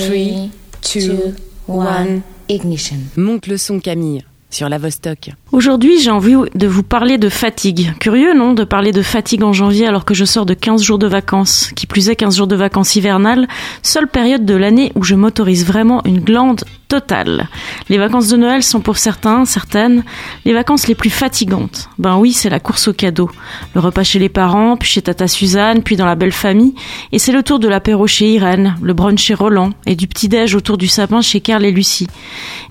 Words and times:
3, 0.00 0.48
2, 0.94 1.34
1, 1.68 2.06
ignition. 2.48 2.96
Monte 3.16 3.46
le 3.46 3.58
son 3.58 3.80
Camille 3.80 4.24
sur 4.50 4.68
la 4.68 4.78
Vostok. 4.78 5.30
Aujourd'hui, 5.52 6.00
j'ai 6.00 6.10
envie 6.10 6.34
de 6.54 6.66
vous 6.66 6.82
parler 6.82 7.18
de 7.18 7.28
fatigue. 7.28 7.92
Curieux, 8.00 8.34
non, 8.34 8.52
de 8.52 8.64
parler 8.64 8.92
de 8.92 9.02
fatigue 9.02 9.44
en 9.44 9.52
janvier 9.52 9.86
alors 9.86 10.04
que 10.04 10.14
je 10.14 10.24
sors 10.24 10.46
de 10.46 10.54
15 10.54 10.82
jours 10.82 10.98
de 10.98 11.06
vacances. 11.06 11.70
Qui 11.76 11.86
plus 11.86 12.08
est 12.08 12.16
15 12.16 12.36
jours 12.36 12.46
de 12.46 12.56
vacances 12.56 12.96
hivernales, 12.96 13.46
seule 13.82 14.08
période 14.08 14.44
de 14.44 14.54
l'année 14.54 14.90
où 14.94 15.04
je 15.04 15.14
m'autorise 15.14 15.64
vraiment 15.64 16.02
une 16.04 16.20
glande 16.20 16.62
totale. 16.90 17.48
Les 17.88 17.98
vacances 17.98 18.28
de 18.28 18.36
Noël 18.36 18.64
sont 18.64 18.80
pour 18.80 18.98
certains, 18.98 19.44
certaines, 19.44 20.02
les 20.44 20.52
vacances 20.52 20.88
les 20.88 20.96
plus 20.96 21.08
fatigantes. 21.08 21.88
Ben 21.98 22.16
oui, 22.16 22.32
c'est 22.32 22.50
la 22.50 22.58
course 22.58 22.88
au 22.88 22.92
cadeau. 22.92 23.30
Le 23.76 23.80
repas 23.80 24.02
chez 24.02 24.18
les 24.18 24.28
parents, 24.28 24.76
puis 24.76 24.88
chez 24.88 25.00
Tata 25.00 25.28
Suzanne, 25.28 25.84
puis 25.84 25.94
dans 25.94 26.04
la 26.04 26.16
belle 26.16 26.32
famille. 26.32 26.74
Et 27.12 27.20
c'est 27.20 27.30
le 27.30 27.44
tour 27.44 27.60
de 27.60 27.68
l'apéro 27.68 28.08
chez 28.08 28.32
Irène, 28.32 28.74
le 28.82 28.92
brunch 28.92 29.22
chez 29.22 29.34
Roland, 29.34 29.70
et 29.86 29.94
du 29.94 30.08
petit-déj 30.08 30.56
autour 30.56 30.78
du 30.78 30.88
sapin 30.88 31.20
chez 31.20 31.40
Carl 31.40 31.64
et 31.64 31.70
Lucie. 31.70 32.08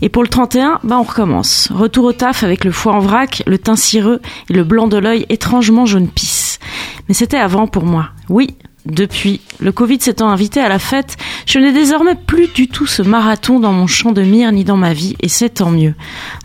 Et 0.01 0.09
pour 0.09 0.21
le 0.21 0.27
31, 0.27 0.81
ben 0.83 0.97
on 0.97 1.03
recommence. 1.03 1.69
Retour 1.73 2.03
au 2.03 2.13
taf 2.13 2.43
avec 2.43 2.65
le 2.65 2.71
foie 2.71 2.93
en 2.93 2.99
vrac, 2.99 3.41
le 3.47 3.57
teint 3.57 3.77
cireux 3.77 4.19
et 4.49 4.53
le 4.53 4.65
blanc 4.65 4.89
de 4.89 4.97
l'œil 4.97 5.25
étrangement 5.29 5.85
jaune 5.85 6.09
pisse. 6.09 6.59
Mais 7.07 7.13
c'était 7.13 7.37
avant 7.37 7.67
pour 7.67 7.85
moi. 7.85 8.09
Oui, 8.27 8.57
depuis, 8.85 9.41
le 9.59 9.71
Covid 9.71 9.99
s'étant 9.99 10.29
invité 10.29 10.61
à 10.61 10.69
la 10.69 10.79
fête, 10.79 11.17
je 11.45 11.59
n'ai 11.59 11.73
désormais 11.73 12.15
plus 12.15 12.47
du 12.47 12.67
tout 12.67 12.85
ce 12.85 13.01
marathon 13.01 13.59
dans 13.59 13.73
mon 13.73 13.87
champ 13.87 14.11
de 14.11 14.21
mire 14.21 14.51
ni 14.51 14.63
dans 14.63 14.77
ma 14.77 14.93
vie, 14.93 15.15
et 15.19 15.27
c'est 15.27 15.49
tant 15.49 15.69
mieux. 15.69 15.95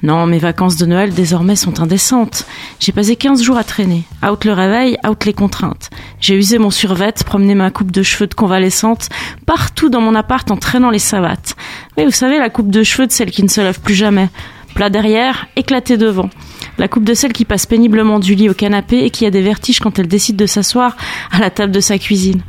Non, 0.02 0.26
mes 0.26 0.38
vacances 0.38 0.76
de 0.76 0.84
Noël 0.84 1.14
désormais 1.14 1.56
sont 1.56 1.80
indécentes. 1.80 2.46
J'ai 2.80 2.92
passé 2.92 3.16
15 3.16 3.42
jours 3.42 3.56
à 3.56 3.64
traîner. 3.64 4.02
Out 4.28 4.44
le 4.44 4.52
réveil, 4.52 4.98
out 5.08 5.24
les 5.24 5.32
contraintes. 5.32 5.90
J'ai 6.20 6.34
usé 6.34 6.58
mon 6.58 6.70
survêt, 6.70 7.12
promené 7.24 7.54
ma 7.54 7.70
coupe 7.70 7.92
de 7.92 8.02
cheveux 8.02 8.26
de 8.26 8.34
convalescente 8.34 9.08
partout 9.46 9.88
dans 9.88 10.00
mon 10.00 10.14
appart 10.14 10.50
en 10.50 10.56
traînant 10.56 10.90
les 10.90 10.98
savates. 10.98 11.54
Mais 11.96 12.04
vous 12.04 12.10
savez, 12.10 12.38
la 12.38 12.50
coupe 12.50 12.70
de 12.70 12.82
cheveux 12.82 13.06
de 13.06 13.12
celle 13.12 13.30
qui 13.30 13.42
ne 13.42 13.48
se 13.48 13.60
lève 13.60 13.80
plus 13.80 13.94
jamais. 13.94 14.28
Plat 14.74 14.90
derrière, 14.90 15.46
éclaté 15.54 15.96
devant. 15.96 16.30
La 16.76 16.88
coupe 16.88 17.04
de 17.04 17.14
celle 17.14 17.32
qui 17.32 17.44
passe 17.44 17.66
péniblement 17.66 18.18
du 18.18 18.34
lit 18.34 18.48
au 18.48 18.54
canapé 18.54 19.04
et 19.04 19.10
qui 19.10 19.26
a 19.26 19.30
des 19.30 19.42
vertiges 19.42 19.78
quand 19.78 19.98
elle 19.98 20.08
décide 20.08 20.36
de 20.36 20.46
s'asseoir 20.46 20.96
à 21.30 21.38
la 21.38 21.50
table 21.50 21.72
de 21.72 21.80
sa 21.80 21.98
cuisine. 21.98 22.42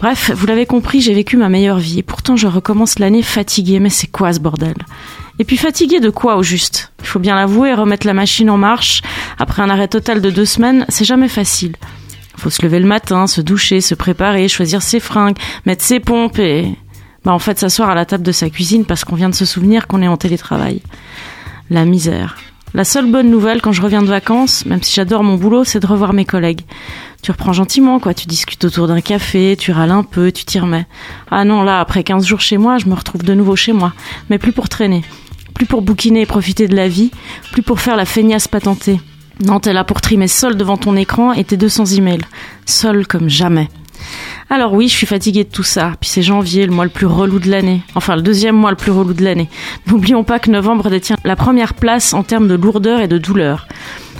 Bref, 0.00 0.32
vous 0.34 0.46
l'avez 0.46 0.66
compris, 0.66 1.00
j'ai 1.00 1.14
vécu 1.14 1.36
ma 1.36 1.48
meilleure 1.48 1.78
vie 1.78 2.00
et 2.00 2.02
pourtant 2.02 2.36
je 2.36 2.48
recommence 2.48 2.98
l'année 2.98 3.22
fatiguée. 3.22 3.78
Mais 3.78 3.90
c'est 3.90 4.08
quoi 4.08 4.32
ce 4.32 4.40
bordel? 4.40 4.74
Et 5.38 5.44
puis 5.44 5.56
fatiguée 5.56 6.00
de 6.00 6.10
quoi 6.10 6.36
au 6.36 6.42
juste? 6.42 6.92
Il 7.00 7.06
faut 7.06 7.20
bien 7.20 7.36
l'avouer, 7.36 7.72
remettre 7.72 8.06
la 8.06 8.12
machine 8.12 8.50
en 8.50 8.58
marche 8.58 9.02
après 9.38 9.62
un 9.62 9.70
arrêt 9.70 9.88
total 9.88 10.20
de 10.20 10.30
deux 10.30 10.44
semaines, 10.44 10.84
c'est 10.88 11.04
jamais 11.04 11.28
facile. 11.28 11.76
Faut 12.36 12.50
se 12.50 12.62
lever 12.62 12.80
le 12.80 12.86
matin, 12.86 13.26
se 13.26 13.40
doucher, 13.40 13.80
se 13.80 13.94
préparer, 13.94 14.48
choisir 14.48 14.82
ses 14.82 15.00
fringues, 15.00 15.36
mettre 15.64 15.84
ses 15.84 16.00
pompes 16.00 16.38
et... 16.38 16.74
Bah 17.22 17.32
en 17.32 17.38
fait 17.38 17.58
s'asseoir 17.58 17.90
à 17.90 17.94
la 17.94 18.06
table 18.06 18.22
de 18.22 18.32
sa 18.32 18.48
cuisine 18.48 18.86
parce 18.86 19.04
qu'on 19.04 19.14
vient 19.14 19.28
de 19.28 19.34
se 19.34 19.44
souvenir 19.44 19.86
qu'on 19.86 20.00
est 20.00 20.08
en 20.08 20.16
télétravail. 20.16 20.80
La 21.68 21.84
misère. 21.84 22.36
La 22.72 22.84
seule 22.84 23.10
bonne 23.10 23.30
nouvelle 23.30 23.60
quand 23.60 23.72
je 23.72 23.82
reviens 23.82 24.02
de 24.02 24.06
vacances, 24.06 24.64
même 24.64 24.82
si 24.82 24.94
j'adore 24.94 25.24
mon 25.24 25.34
boulot, 25.34 25.64
c'est 25.64 25.80
de 25.80 25.86
revoir 25.86 26.12
mes 26.12 26.24
collègues. 26.24 26.60
Tu 27.20 27.32
reprends 27.32 27.52
gentiment, 27.52 27.98
quoi. 27.98 28.14
Tu 28.14 28.28
discutes 28.28 28.64
autour 28.64 28.86
d'un 28.86 29.00
café, 29.00 29.56
tu 29.58 29.72
râles 29.72 29.90
un 29.90 30.04
peu, 30.04 30.30
tu 30.30 30.44
t'y 30.44 30.60
remets. 30.60 30.86
Ah 31.32 31.44
non, 31.44 31.64
là, 31.64 31.80
après 31.80 32.04
15 32.04 32.24
jours 32.24 32.40
chez 32.40 32.58
moi, 32.58 32.78
je 32.78 32.86
me 32.86 32.94
retrouve 32.94 33.24
de 33.24 33.34
nouveau 33.34 33.56
chez 33.56 33.72
moi. 33.72 33.92
Mais 34.30 34.38
plus 34.38 34.52
pour 34.52 34.68
traîner. 34.68 35.02
Plus 35.52 35.66
pour 35.66 35.82
bouquiner 35.82 36.22
et 36.22 36.26
profiter 36.26 36.68
de 36.68 36.76
la 36.76 36.86
vie. 36.86 37.10
Plus 37.50 37.62
pour 37.62 37.80
faire 37.80 37.96
la 37.96 38.06
feignasse 38.06 38.46
patentée. 38.46 39.00
Non, 39.44 39.58
t'es 39.58 39.72
là 39.72 39.82
pour 39.82 40.00
trimer 40.00 40.28
seul 40.28 40.56
devant 40.56 40.76
ton 40.76 40.94
écran 40.96 41.32
et 41.32 41.42
tes 41.42 41.56
200 41.56 41.86
emails. 41.86 42.24
Seul 42.66 43.06
comme 43.06 43.28
jamais. 43.28 43.68
Alors 44.52 44.72
oui, 44.72 44.88
je 44.88 44.96
suis 44.96 45.06
fatiguée 45.06 45.44
de 45.44 45.48
tout 45.48 45.62
ça. 45.62 45.92
Puis 46.00 46.10
c'est 46.10 46.22
janvier, 46.22 46.66
le 46.66 46.72
mois 46.72 46.84
le 46.84 46.90
plus 46.90 47.06
relou 47.06 47.38
de 47.38 47.48
l'année. 47.48 47.82
Enfin, 47.94 48.16
le 48.16 48.22
deuxième 48.22 48.56
mois 48.56 48.70
le 48.70 48.76
plus 48.76 48.90
relou 48.90 49.14
de 49.14 49.24
l'année. 49.24 49.48
N'oublions 49.86 50.24
pas 50.24 50.40
que 50.40 50.50
novembre 50.50 50.90
détient 50.90 51.16
la 51.24 51.36
première 51.36 51.74
place 51.74 52.12
en 52.14 52.24
termes 52.24 52.48
de 52.48 52.56
lourdeur 52.56 53.00
et 53.00 53.06
de 53.06 53.16
douleur. 53.16 53.68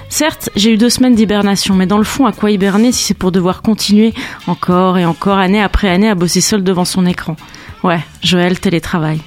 Certes, 0.08 0.48
j'ai 0.54 0.72
eu 0.72 0.76
deux 0.76 0.88
semaines 0.88 1.16
d'hibernation, 1.16 1.74
mais 1.74 1.86
dans 1.86 1.98
le 1.98 2.04
fond, 2.04 2.26
à 2.26 2.32
quoi 2.32 2.52
hiberner 2.52 2.92
si 2.92 3.02
c'est 3.02 3.14
pour 3.14 3.32
devoir 3.32 3.60
continuer 3.60 4.14
encore 4.46 4.98
et 4.98 5.04
encore, 5.04 5.38
année 5.38 5.62
après 5.62 5.88
année, 5.88 6.08
à 6.08 6.14
bosser 6.14 6.40
seul 6.40 6.62
devant 6.62 6.84
son 6.84 7.06
écran? 7.06 7.36
Ouais, 7.82 8.00
Joël, 8.22 8.58
télétravail. 8.60 9.20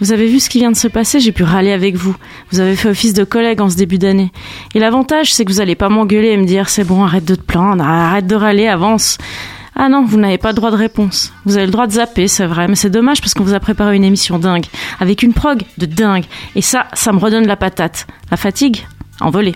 Vous 0.00 0.10
avez 0.10 0.26
vu 0.26 0.40
ce 0.40 0.50
qui 0.50 0.58
vient 0.58 0.72
de 0.72 0.76
se 0.76 0.88
passer, 0.88 1.20
j'ai 1.20 1.30
pu 1.30 1.44
râler 1.44 1.72
avec 1.72 1.94
vous. 1.94 2.16
Vous 2.50 2.58
avez 2.58 2.74
fait 2.74 2.88
office 2.88 3.14
de 3.14 3.22
collègue 3.22 3.60
en 3.60 3.68
ce 3.68 3.76
début 3.76 3.98
d'année. 3.98 4.32
Et 4.74 4.80
l'avantage, 4.80 5.32
c'est 5.32 5.44
que 5.44 5.52
vous 5.52 5.60
allez 5.60 5.76
pas 5.76 5.88
m'engueuler 5.88 6.30
et 6.30 6.36
me 6.36 6.46
dire 6.46 6.68
c'est 6.68 6.84
bon, 6.84 7.04
arrête 7.04 7.24
de 7.24 7.36
te 7.36 7.42
plaindre, 7.42 7.84
arrête 7.84 8.26
de 8.26 8.34
râler, 8.34 8.66
avance. 8.66 9.18
Ah 9.74 9.88
non, 9.88 10.04
vous 10.04 10.18
n'avez 10.18 10.38
pas 10.38 10.50
le 10.50 10.54
droit 10.54 10.70
de 10.70 10.76
réponse. 10.76 11.32
Vous 11.44 11.56
avez 11.56 11.66
le 11.66 11.72
droit 11.72 11.86
de 11.86 11.92
zapper, 11.92 12.28
c'est 12.28 12.46
vrai, 12.46 12.68
mais 12.68 12.74
c'est 12.74 12.90
dommage 12.90 13.20
parce 13.20 13.34
qu'on 13.34 13.44
vous 13.44 13.54
a 13.54 13.60
préparé 13.60 13.96
une 13.96 14.04
émission 14.04 14.38
dingue, 14.38 14.66
avec 15.00 15.22
une 15.22 15.32
prog 15.32 15.62
de 15.78 15.86
dingue. 15.86 16.24
Et 16.54 16.62
ça, 16.62 16.86
ça 16.92 17.12
me 17.12 17.18
redonne 17.18 17.46
la 17.46 17.56
patate. 17.56 18.06
La 18.30 18.36
fatigue 18.36 18.86
Envolée. 19.20 19.54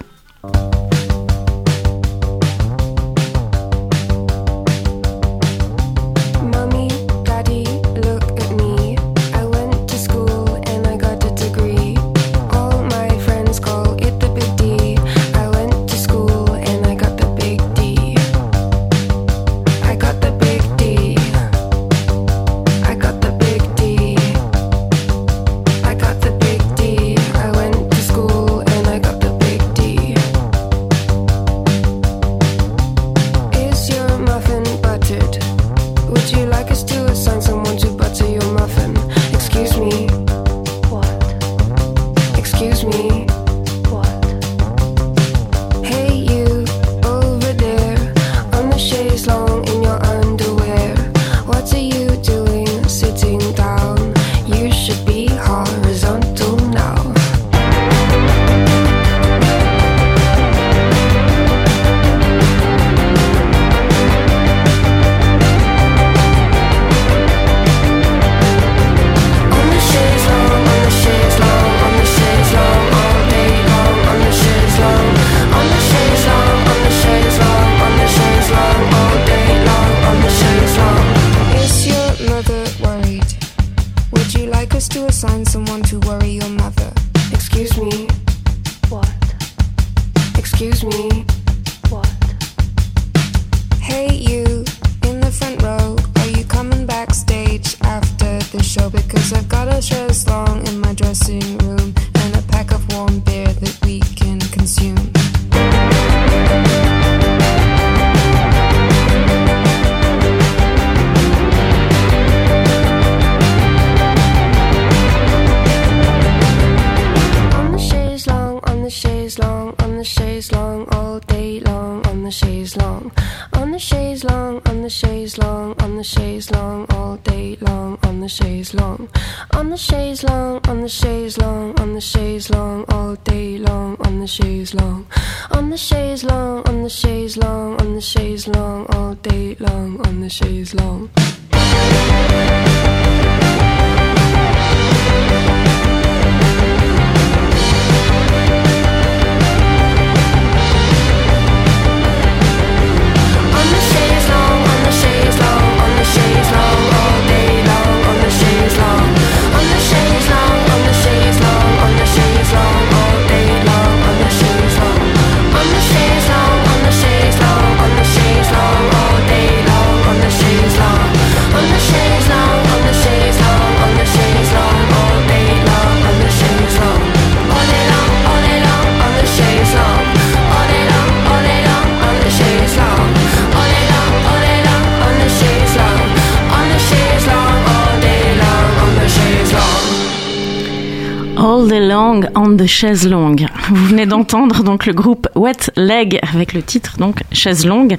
Day 191.67 191.87
Long 191.89 192.21
on 192.35 192.57
the 192.57 192.67
Chaise. 192.67 193.09
Vous 193.09 193.87
venez 193.87 194.07
d'entendre 194.07 194.63
donc 194.63 194.87
le 194.87 194.93
groupe 194.93 195.29
Wet 195.35 195.71
Leg 195.77 196.19
avec 196.33 196.53
le 196.53 196.63
titre 196.63 196.97
donc 196.99 197.23
Chaise 197.33 197.67
Longue. 197.67 197.97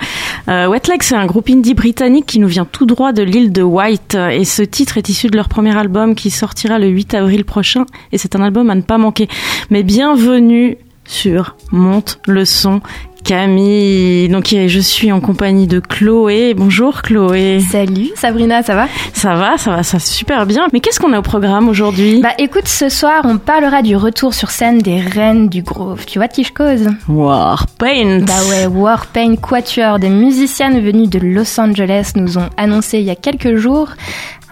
Euh, 0.47 0.67
Wet 0.67 0.83
Leg 0.89 1.03
c'est 1.03 1.15
un 1.15 1.25
groupe 1.25 1.49
indie 1.49 1.73
britannique 1.73 2.25
qui 2.25 2.39
nous 2.39 2.47
vient 2.47 2.65
tout 2.65 2.85
droit 2.85 3.11
de 3.11 3.23
l'île 3.23 3.51
de 3.51 3.61
White 3.61 4.15
et 4.15 4.45
ce 4.45 4.63
titre 4.63 4.97
est 4.97 5.09
issu 5.09 5.27
de 5.27 5.35
leur 5.35 5.49
premier 5.49 5.75
album 5.77 6.15
qui 6.15 6.29
sortira 6.29 6.79
le 6.79 6.87
8 6.87 7.15
avril 7.15 7.43
prochain 7.43 7.85
et 8.11 8.17
c'est 8.17 8.35
un 8.35 8.41
album 8.41 8.69
à 8.69 8.75
ne 8.75 8.81
pas 8.81 8.97
manquer. 8.97 9.27
Mais 9.69 9.83
bienvenue 9.83 10.77
sur 11.05 11.55
Monte 11.71 12.19
le 12.25 12.45
son 12.45 12.81
Camille. 13.27 14.29
Donc 14.29 14.47
je 14.47 14.79
suis 14.79 15.11
en 15.11 15.19
compagnie 15.19 15.67
de 15.67 15.81
Chloé. 15.81 16.53
Bonjour 16.53 17.01
Chloé. 17.01 17.59
Salut 17.59 18.07
Sabrina, 18.15 18.63
ça 18.63 18.73
va? 18.73 18.87
Ça 19.11 19.35
va, 19.35 19.57
ça 19.57 19.71
va, 19.71 19.83
ça 19.83 19.99
super 19.99 20.45
bien. 20.45 20.67
Mais 20.71 20.79
qu'est-ce 20.79 20.97
qu'on 20.97 21.11
a 21.11 21.19
au 21.19 21.23
programme 21.23 21.67
aujourd'hui? 21.67 22.21
Bah 22.21 22.29
écoute, 22.37 22.69
ce 22.69 22.87
soir 22.87 23.23
on 23.25 23.37
parlera 23.37 23.81
du 23.81 23.97
retour 23.97 24.33
sur 24.33 24.49
scène 24.49 24.77
des 24.77 25.01
reines 25.01 25.49
du 25.49 25.61
groove. 25.61 26.05
Tu 26.05 26.19
vois 26.19 26.29
de 26.29 26.33
qui 26.33 26.45
je 26.45 26.53
cause? 26.53 26.87
Warpaint. 27.09 28.21
Bah 28.25 28.33
ouais, 28.49 28.65
Warpaint 28.65 29.35
Quatuor, 29.35 29.99
des 29.99 30.09
musiciennes 30.09 30.79
venues 30.79 31.07
de 31.07 31.19
Los 31.19 31.59
Angeles 31.59 32.13
nous 32.15 32.37
ont 32.37 32.49
annoncé 32.55 32.99
il 32.99 33.03
y 33.03 33.09
a 33.09 33.15
quelques 33.15 33.57
jours 33.57 33.89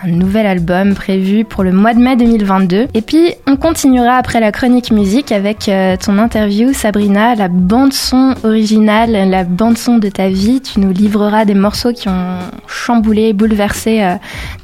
un 0.04 0.10
nouvel 0.10 0.46
album 0.46 0.94
prévu 0.94 1.46
pour 1.46 1.64
le 1.64 1.72
mois 1.72 1.94
de 1.94 2.00
mai 2.00 2.16
2022. 2.16 2.88
Et 2.94 3.02
puis, 3.02 3.34
on 3.48 3.56
continuera 3.56 4.16
après 4.16 4.40
la 4.40 4.52
chronique 4.52 4.92
musique 4.92 5.32
avec 5.32 5.70
euh, 5.70 5.96
ton 5.98 6.18
interview, 6.18 6.74
Sabrina, 6.74 7.36
la 7.36 7.48
bande-son 7.48 8.36
originale, 8.44 9.30
la 9.30 9.44
bande-son 9.44 9.98
de 9.98 10.10
ta 10.10 10.28
vie. 10.28 10.62
Tu 10.62 10.80
nous 10.80 10.92
livreras 10.92 11.46
des 11.46 11.54
morceaux 11.54 11.94
qui 11.94 12.10
ont 12.10 12.40
chamboulé, 12.68 13.34
bouleversé 13.34 14.02
euh, 14.02 14.16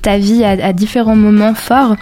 ta 0.02 0.18
vie 0.18 0.44
à, 0.44 0.74
différents 0.74 1.16
moments 1.16 1.54
forts. 1.54 1.96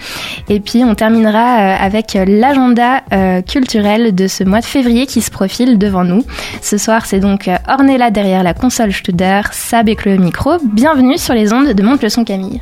Et 0.49 0.59
puis, 0.59 0.83
on 0.83 0.95
terminera 0.95 1.59
euh, 1.59 1.75
avec 1.79 2.13
l'agenda 2.13 3.01
culturel 3.41 4.15
de 4.15 4.27
ce 4.27 4.43
mois 4.43 4.59
de 4.59 4.65
février 4.65 5.05
qui 5.05 5.21
se 5.21 5.31
profile 5.31 5.77
devant 5.77 6.03
nous. 6.03 6.23
Ce 6.61 6.77
soir, 6.77 7.05
c'est 7.05 7.19
donc 7.19 7.49
Ornella 7.67 8.11
derrière 8.11 8.43
la 8.43 8.53
console 8.53 8.91
Studer, 8.91 9.41
Sab 9.51 9.89
et 9.89 9.97
le 10.05 10.17
micro. 10.17 10.57
Bienvenue 10.63 11.17
sur 11.17 11.33
les 11.33 11.53
ondes 11.53 11.73
de 11.73 11.83
Monte 11.83 12.03
le 12.03 12.09
son 12.09 12.23
Camille. 12.23 12.61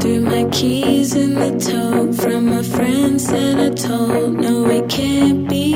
Threw 0.00 0.20
my 0.20 0.44
keys 0.52 1.14
in 1.14 1.34
the 1.34 1.50
tote 1.58 2.14
from 2.14 2.50
my 2.50 2.62
friends 2.62 3.26
that 3.28 3.58
I 3.58 3.70
told. 3.70 4.34
No, 4.34 4.66
it 4.66 4.88
can't 4.90 5.48
be 5.48 5.74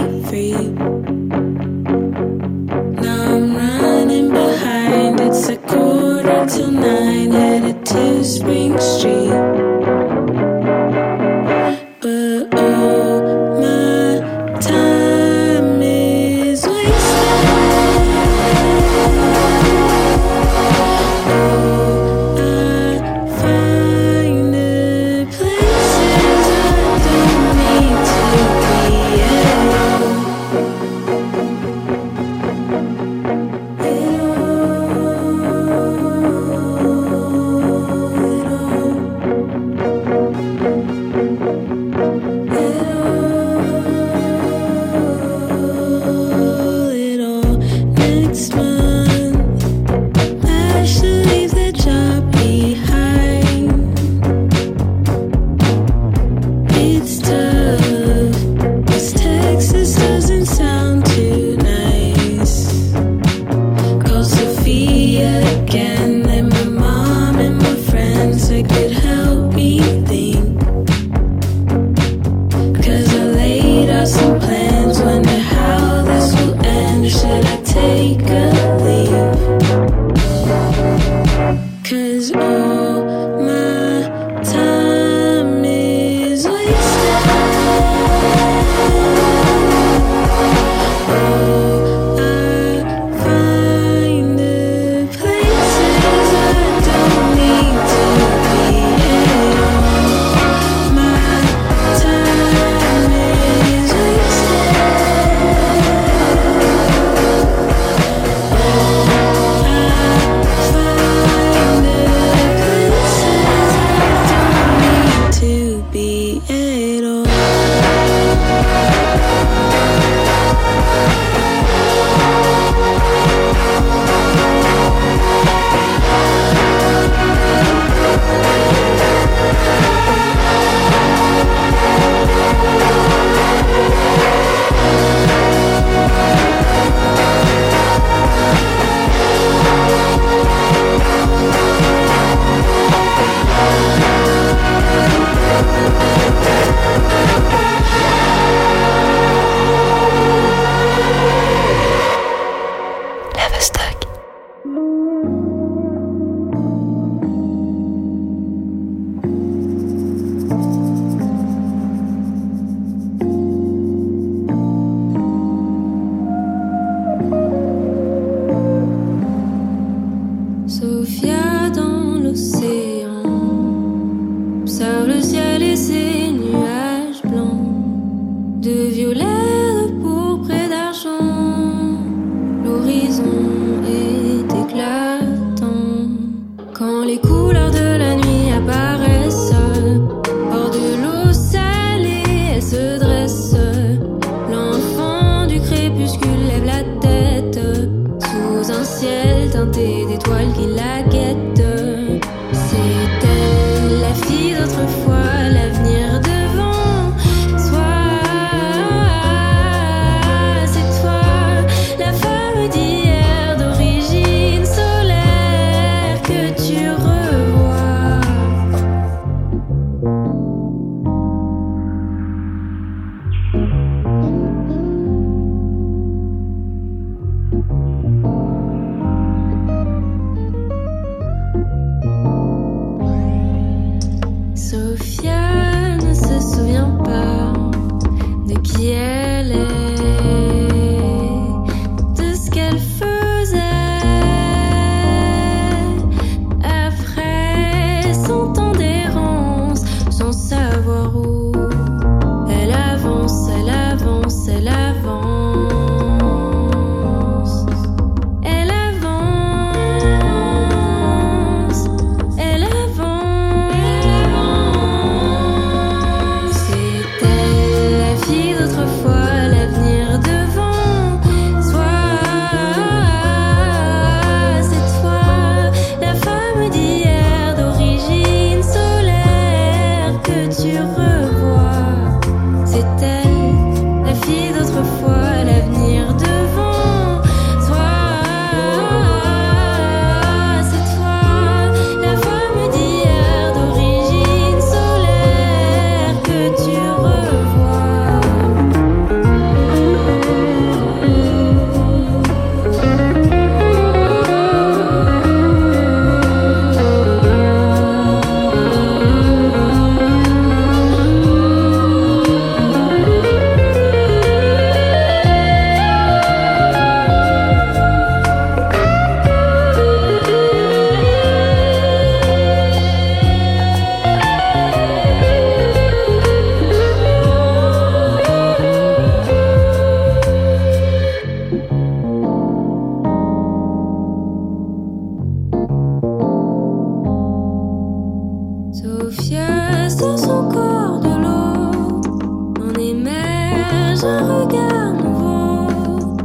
regard 344.22 344.94
nouveau. 344.94 346.16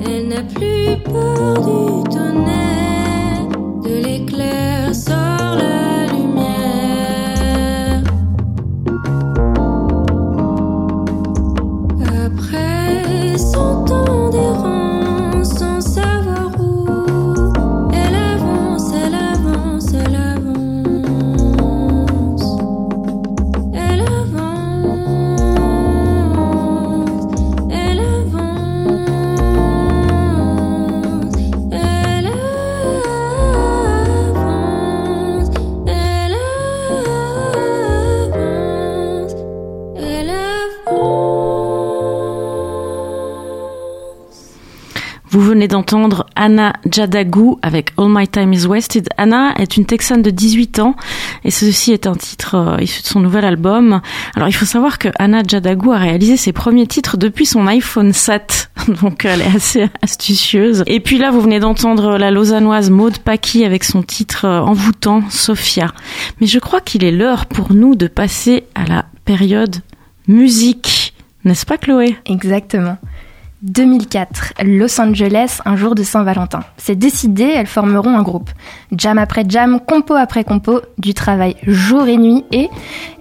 Elle 0.00 0.28
n'a 0.28 0.42
plus 0.42 1.02
peur 1.04 1.54
du 1.62 2.08
tonnerre, 2.10 2.65
d'entendre 45.68 46.26
Anna 46.36 46.72
Jadagu 46.90 47.56
avec 47.62 47.92
All 47.98 48.08
My 48.08 48.28
Time 48.28 48.52
Is 48.52 48.66
Wasted. 48.66 49.08
Anna 49.16 49.54
est 49.58 49.76
une 49.76 49.86
Texane 49.86 50.22
de 50.22 50.30
18 50.30 50.78
ans 50.80 50.96
et 51.44 51.50
ceci 51.50 51.92
est 51.92 52.06
un 52.06 52.14
titre 52.14 52.54
euh, 52.54 52.82
issu 52.82 53.02
de 53.02 53.06
son 53.06 53.20
nouvel 53.20 53.44
album. 53.44 54.00
Alors 54.34 54.48
il 54.48 54.52
faut 54.52 54.64
savoir 54.64 54.98
que 54.98 55.08
Anna 55.18 55.42
Jadagu 55.46 55.92
a 55.92 55.98
réalisé 55.98 56.36
ses 56.36 56.52
premiers 56.52 56.86
titres 56.86 57.16
depuis 57.16 57.46
son 57.46 57.66
iPhone 57.66 58.12
7, 58.12 58.70
donc 59.02 59.24
elle 59.24 59.42
est 59.42 59.56
assez 59.56 59.88
astucieuse. 60.02 60.82
Et 60.86 61.00
puis 61.00 61.18
là 61.18 61.30
vous 61.30 61.40
venez 61.40 61.60
d'entendre 61.60 62.18
la 62.18 62.30
lausannoise 62.30 62.90
Maud 62.90 63.18
Paki 63.18 63.64
avec 63.64 63.84
son 63.84 64.02
titre 64.02 64.44
euh, 64.44 64.60
envoûtant 64.60 65.22
Sophia. 65.30 65.92
Mais 66.40 66.46
je 66.46 66.58
crois 66.58 66.80
qu'il 66.80 67.04
est 67.04 67.12
l'heure 67.12 67.46
pour 67.46 67.72
nous 67.72 67.94
de 67.94 68.06
passer 68.06 68.64
à 68.74 68.84
la 68.84 69.04
période 69.24 69.76
musique. 70.28 71.14
N'est-ce 71.44 71.64
pas 71.64 71.78
Chloé? 71.78 72.16
Exactement. 72.26 72.98
2004, 73.66 74.54
Los 74.64 75.00
Angeles, 75.00 75.58
un 75.64 75.74
jour 75.74 75.96
de 75.96 76.04
Saint-Valentin. 76.04 76.60
C'est 76.76 76.94
décidé, 76.94 77.42
elles 77.42 77.66
formeront 77.66 78.16
un 78.16 78.22
groupe. 78.22 78.50
Jam 78.92 79.18
après 79.18 79.44
jam, 79.48 79.80
compo 79.84 80.14
après 80.14 80.44
compo, 80.44 80.80
du 80.98 81.14
travail 81.14 81.56
jour 81.66 82.06
et 82.06 82.16
nuit 82.16 82.44
et, 82.52 82.70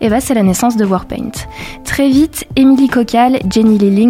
et 0.01 0.09
bah, 0.09 0.19
c'est 0.19 0.35
la 0.35 0.43
naissance 0.43 0.77
de 0.77 0.85
Warpaint. 0.85 1.31
Très 1.83 2.09
vite, 2.09 2.45
Emily 2.55 2.87
Cocal, 2.87 3.39
Jenny 3.49 3.79
Lee 3.79 4.05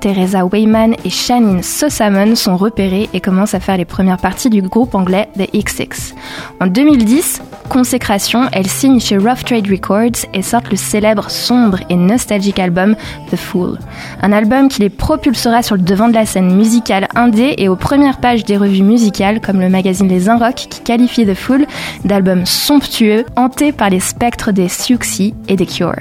Teresa 0.00 0.44
Wayman 0.44 0.94
et 1.04 1.10
Shannon 1.10 1.62
Sossamon 1.62 2.34
sont 2.34 2.56
repérées 2.56 3.08
et 3.14 3.20
commencent 3.20 3.54
à 3.54 3.60
faire 3.60 3.78
les 3.78 3.86
premières 3.86 4.18
parties 4.18 4.50
du 4.50 4.60
groupe 4.60 4.94
anglais 4.94 5.30
The 5.38 5.50
XX. 5.52 6.14
En 6.60 6.66
2010, 6.66 7.40
consécration, 7.70 8.48
elles 8.52 8.68
signent 8.68 9.00
chez 9.00 9.16
Rough 9.16 9.44
Trade 9.46 9.68
Records 9.68 10.26
et 10.34 10.42
sortent 10.42 10.70
le 10.70 10.76
célèbre, 10.76 11.30
sombre 11.30 11.78
et 11.88 11.96
nostalgique 11.96 12.58
album 12.58 12.94
The 13.30 13.36
Fool. 13.36 13.78
Un 14.20 14.32
album 14.32 14.68
qui 14.68 14.82
les 14.82 14.90
propulsera 14.90 15.61
sur 15.62 15.76
le 15.76 15.82
devant 15.82 16.08
de 16.08 16.14
la 16.14 16.26
scène 16.26 16.54
musicale 16.54 17.08
indé 17.14 17.54
et 17.58 17.68
aux 17.68 17.76
premières 17.76 18.18
pages 18.18 18.44
des 18.44 18.56
revues 18.56 18.82
musicales 18.82 19.40
comme 19.40 19.60
le 19.60 19.68
magazine 19.68 20.08
Les 20.08 20.28
Unrock 20.28 20.54
qui 20.54 20.80
qualifie 20.80 21.26
The 21.26 21.34
Fool 21.34 21.66
d'album 22.04 22.46
somptueux 22.46 23.24
hanté 23.36 23.72
par 23.72 23.90
les 23.90 24.00
spectres 24.00 24.52
des 24.52 24.68
Siouxsie 24.68 25.34
et 25.48 25.56
des 25.56 25.66
Cure. 25.66 25.94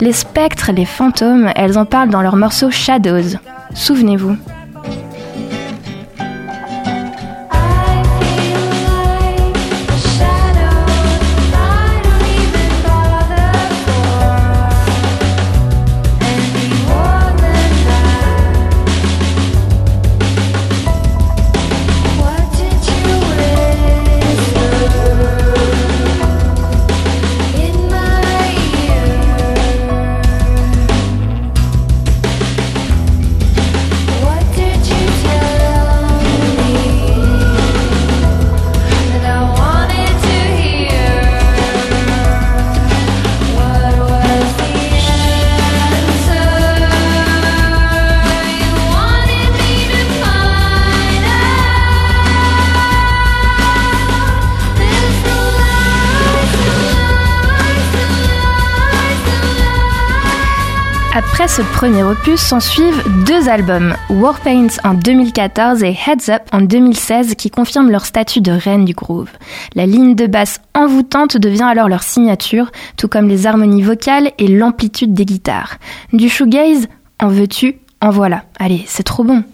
Les 0.00 0.12
spectres, 0.12 0.72
les 0.72 0.84
fantômes, 0.84 1.50
elles 1.56 1.78
en 1.78 1.84
parlent 1.84 2.10
dans 2.10 2.22
leur 2.22 2.36
morceau 2.36 2.70
Shadows. 2.70 3.38
Souvenez-vous. 3.74 4.36
Ce 61.52 61.60
premier 61.60 62.02
opus, 62.02 62.40
s'en 62.40 62.60
suivent 62.60 63.04
deux 63.26 63.46
albums, 63.46 63.94
Warpaint 64.08 64.68
en 64.84 64.94
2014 64.94 65.82
et 65.82 65.90
Heads 65.90 66.30
Up 66.30 66.40
en 66.50 66.62
2016 66.62 67.34
qui 67.34 67.50
confirment 67.50 67.90
leur 67.90 68.06
statut 68.06 68.40
de 68.40 68.52
reine 68.52 68.86
du 68.86 68.94
groove. 68.94 69.28
La 69.74 69.84
ligne 69.84 70.14
de 70.14 70.26
basse 70.26 70.62
envoûtante 70.72 71.36
devient 71.36 71.64
alors 71.64 71.90
leur 71.90 72.02
signature, 72.02 72.72
tout 72.96 73.06
comme 73.06 73.28
les 73.28 73.46
harmonies 73.46 73.82
vocales 73.82 74.32
et 74.38 74.48
l'amplitude 74.48 75.12
des 75.12 75.26
guitares. 75.26 75.76
Du 76.14 76.30
shoegaze, 76.30 76.88
en 77.20 77.28
veux-tu, 77.28 77.80
en 78.00 78.08
voilà. 78.08 78.44
Allez, 78.58 78.84
c'est 78.86 79.02
trop 79.02 79.22
bon. 79.22 79.44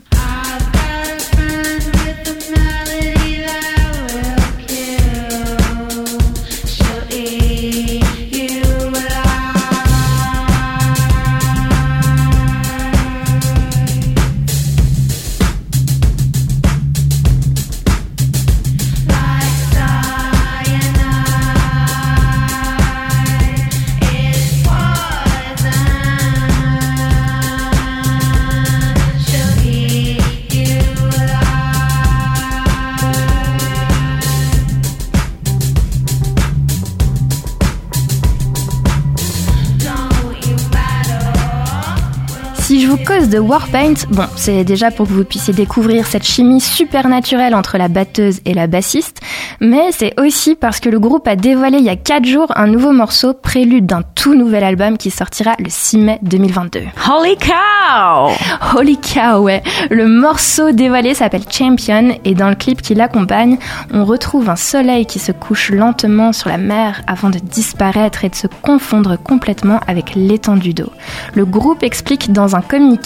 Cause 43.09 43.31
de 43.31 43.38
Warpaint, 43.38 43.94
bon, 44.11 44.27
c'est 44.37 44.64
déjà 44.64 44.90
pour 44.90 45.07
que 45.07 45.12
vous 45.14 45.25
puissiez 45.25 45.55
découvrir 45.55 46.07
cette 46.07 46.25
chimie 46.25 46.61
super 46.61 47.09
naturelle 47.09 47.55
entre 47.55 47.79
la 47.79 47.88
batteuse 47.88 48.40
et 48.44 48.53
la 48.53 48.66
bassiste, 48.66 49.23
mais 49.61 49.92
c'est 49.92 50.12
aussi 50.21 50.55
parce 50.55 50.79
que 50.79 50.90
le 50.90 51.01
groupe 51.01 51.27
a 51.27 51.35
dévoilé 51.35 51.79
il 51.79 51.85
y 51.85 51.88
a 51.88 51.97
4 51.97 52.27
jours 52.27 52.53
un 52.55 52.66
nouveau 52.66 52.92
morceau 52.92 53.33
prélude 53.33 53.87
d'un 53.87 54.03
tout 54.14 54.35
nouvel 54.35 54.62
album 54.62 54.99
qui 54.99 55.11
sortira 55.11 55.55
le 55.59 55.71
6 55.71 55.97
mai 55.97 56.18
2022. 56.21 56.81
Holy 57.11 57.37
cow 57.38 58.31
Holy 58.77 58.99
cow, 58.99 59.38
ouais. 59.38 59.62
Le 59.88 60.07
morceau 60.07 60.73
dévoilé 60.73 61.14
s'appelle 61.14 61.44
Champion 61.51 62.14
et 62.27 62.35
dans 62.35 62.51
le 62.51 62.57
clip 62.57 62.83
qui 62.83 62.94
l'accompagne, 62.94 63.57
on 63.90 64.05
retrouve 64.05 64.51
un 64.51 64.57
soleil 64.57 65.07
qui 65.07 65.18
se 65.18 65.33
couche 65.33 65.71
lentement 65.71 66.35
sur 66.35 66.51
la 66.51 66.59
mer 66.59 67.01
avant 67.07 67.31
de 67.31 67.38
disparaître 67.38 68.27
et 68.27 68.29
de 68.29 68.35
se 68.35 68.49
confondre 68.61 69.16
complètement 69.16 69.81
avec 69.87 70.14
l'étendue 70.14 70.75
d'eau. 70.75 70.92
Le 71.33 71.47
groupe 71.47 71.83
explique 71.83 72.33
dans 72.33 72.55
un 72.55 72.61
communiqué 72.61 72.97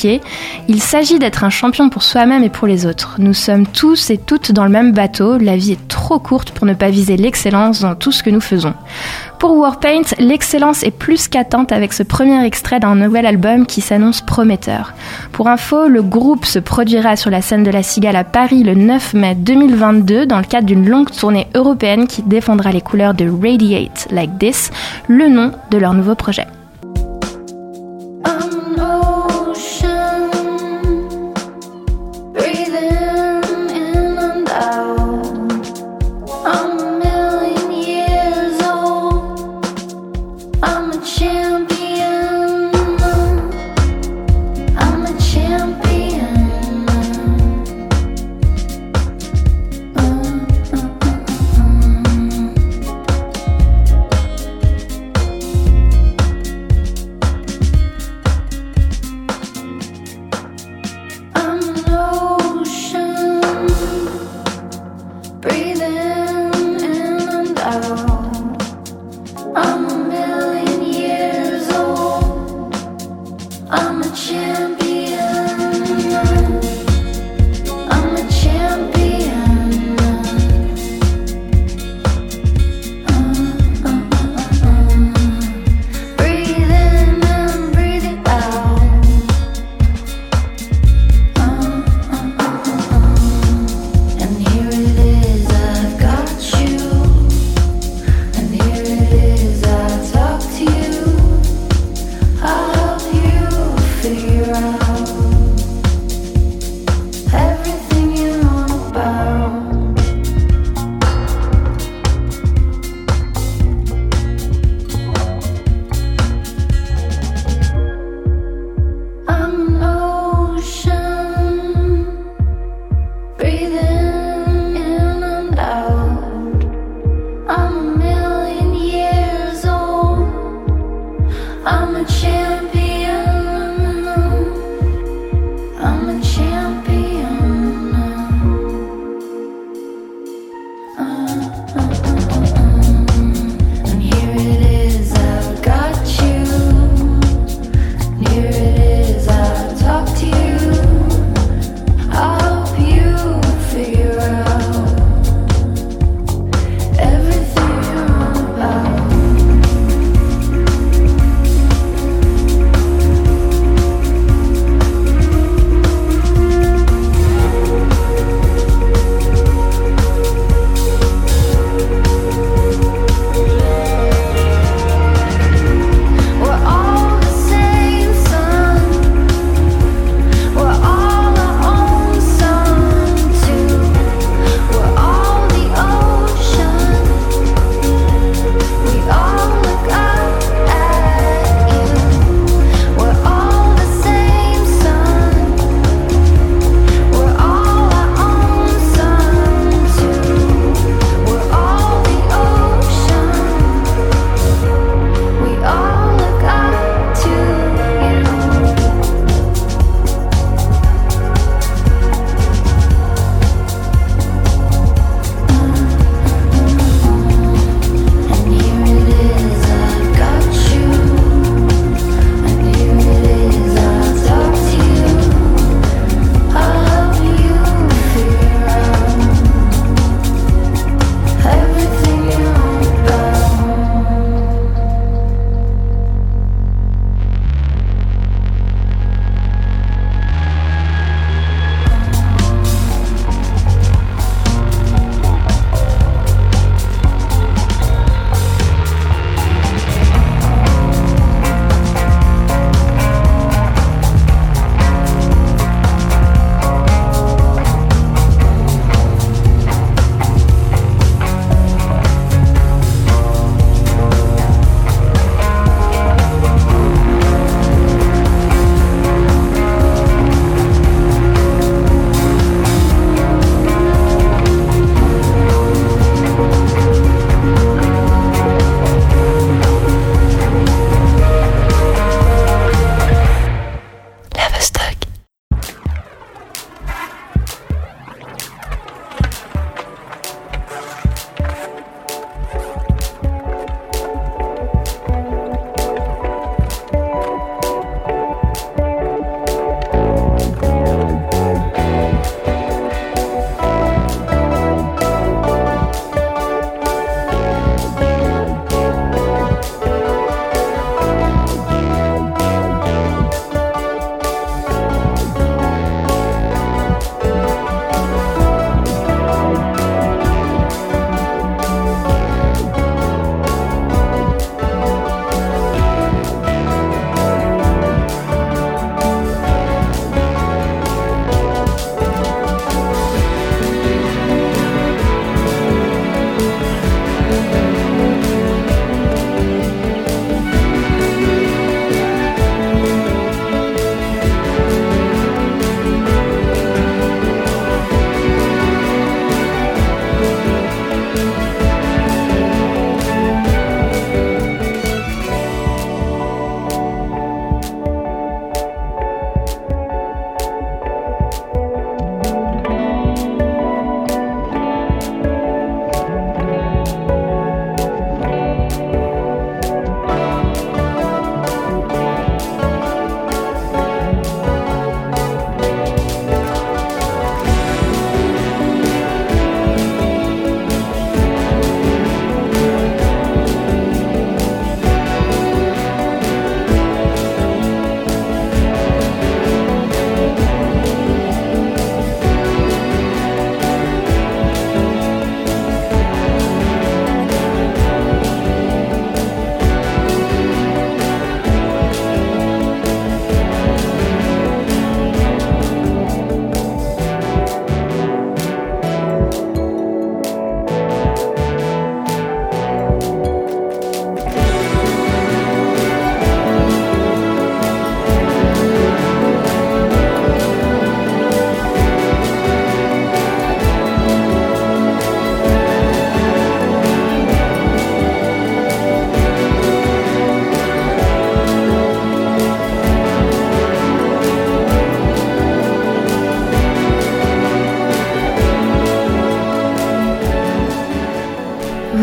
Il 0.68 0.82
s'agit 0.82 1.18
d'être 1.18 1.44
un 1.44 1.50
champion 1.50 1.88
pour 1.88 2.02
soi-même 2.02 2.44
et 2.44 2.48
pour 2.48 2.66
les 2.66 2.86
autres. 2.86 3.16
Nous 3.18 3.34
sommes 3.34 3.66
tous 3.66 4.10
et 4.10 4.18
toutes 4.18 4.52
dans 4.52 4.64
le 4.64 4.70
même 4.70 4.92
bateau. 4.92 5.38
La 5.38 5.56
vie 5.56 5.72
est 5.72 5.88
trop 5.88 6.18
courte 6.18 6.52
pour 6.52 6.66
ne 6.66 6.74
pas 6.74 6.90
viser 6.90 7.16
l'excellence 7.16 7.80
dans 7.80 7.94
tout 7.94 8.12
ce 8.12 8.22
que 8.22 8.30
nous 8.30 8.40
faisons. 8.40 8.74
Pour 9.38 9.56
Warpaint, 9.56 10.02
l'excellence 10.18 10.84
est 10.84 10.92
plus 10.92 11.28
qu'attente 11.28 11.72
avec 11.72 11.92
ce 11.92 12.02
premier 12.04 12.44
extrait 12.44 12.78
d'un 12.78 12.94
nouvel 12.94 13.26
album 13.26 13.66
qui 13.66 13.80
s'annonce 13.80 14.20
prometteur. 14.20 14.94
Pour 15.32 15.48
info, 15.48 15.88
le 15.88 16.02
groupe 16.02 16.44
se 16.44 16.58
produira 16.58 17.16
sur 17.16 17.30
la 17.30 17.42
scène 17.42 17.64
de 17.64 17.70
la 17.70 17.82
Cigale 17.82 18.16
à 18.16 18.24
Paris 18.24 18.62
le 18.62 18.74
9 18.74 19.14
mai 19.14 19.34
2022 19.34 20.26
dans 20.26 20.38
le 20.38 20.44
cadre 20.44 20.66
d'une 20.66 20.88
longue 20.88 21.10
tournée 21.10 21.48
européenne 21.54 22.06
qui 22.06 22.22
défendra 22.22 22.70
les 22.70 22.80
couleurs 22.80 23.14
de 23.14 23.28
Radiate 23.28 24.08
Like 24.10 24.38
This, 24.38 24.70
le 25.08 25.28
nom 25.28 25.50
de 25.70 25.78
leur 25.78 25.94
nouveau 25.94 26.14
projet. 26.14 26.46
Champion. 74.32 75.21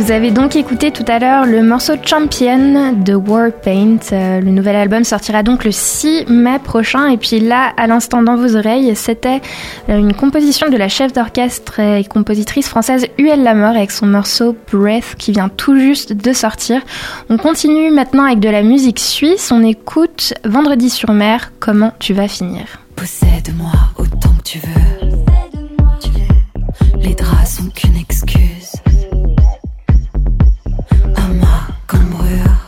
Vous 0.09 0.15
avez 0.15 0.31
donc 0.31 0.55
écouté 0.55 0.89
tout 0.89 1.05
à 1.07 1.19
l'heure 1.19 1.45
le 1.45 1.61
morceau 1.61 1.93
Champion 2.03 2.93
de 2.93 3.13
Warpaint. 3.13 3.99
Euh, 4.11 4.41
le 4.41 4.49
nouvel 4.49 4.75
album 4.75 5.03
sortira 5.03 5.43
donc 5.43 5.63
le 5.63 5.71
6 5.71 6.25
mai 6.27 6.57
prochain. 6.57 7.09
Et 7.09 7.17
puis 7.17 7.39
là, 7.39 7.73
à 7.77 7.85
l'instant 7.85 8.23
dans 8.23 8.35
vos 8.35 8.55
oreilles, 8.55 8.95
c'était 8.95 9.39
euh, 9.87 9.99
une 9.99 10.15
composition 10.15 10.67
de 10.67 10.77
la 10.77 10.87
chef 10.87 11.13
d'orchestre 11.13 11.79
et 11.79 12.03
compositrice 12.05 12.67
française 12.67 13.05
Huel 13.19 13.43
Lamor 13.43 13.75
avec 13.75 13.91
son 13.91 14.07
morceau 14.07 14.57
Breath 14.73 15.13
qui 15.19 15.31
vient 15.31 15.47
tout 15.47 15.79
juste 15.79 16.13
de 16.13 16.33
sortir. 16.33 16.81
On 17.29 17.37
continue 17.37 17.91
maintenant 17.91 18.23
avec 18.23 18.39
de 18.39 18.49
la 18.49 18.63
musique 18.63 18.99
suisse. 18.99 19.51
On 19.51 19.63
écoute 19.63 20.33
Vendredi 20.43 20.89
sur 20.89 21.11
mer, 21.11 21.51
Comment 21.59 21.93
tu 21.99 22.15
vas 22.15 22.27
finir? 22.27 22.63
Possède-moi 22.95 23.73
autant 23.99 24.33
que 24.39 24.43
tu 24.43 24.57
veux. 24.57 25.09
Les 26.99 27.13
draps 27.13 27.57
sont 27.57 27.69
qu'une 27.69 27.95
excuse. 27.95 28.58
Ma 31.89 31.97
cambrure. 31.97 32.58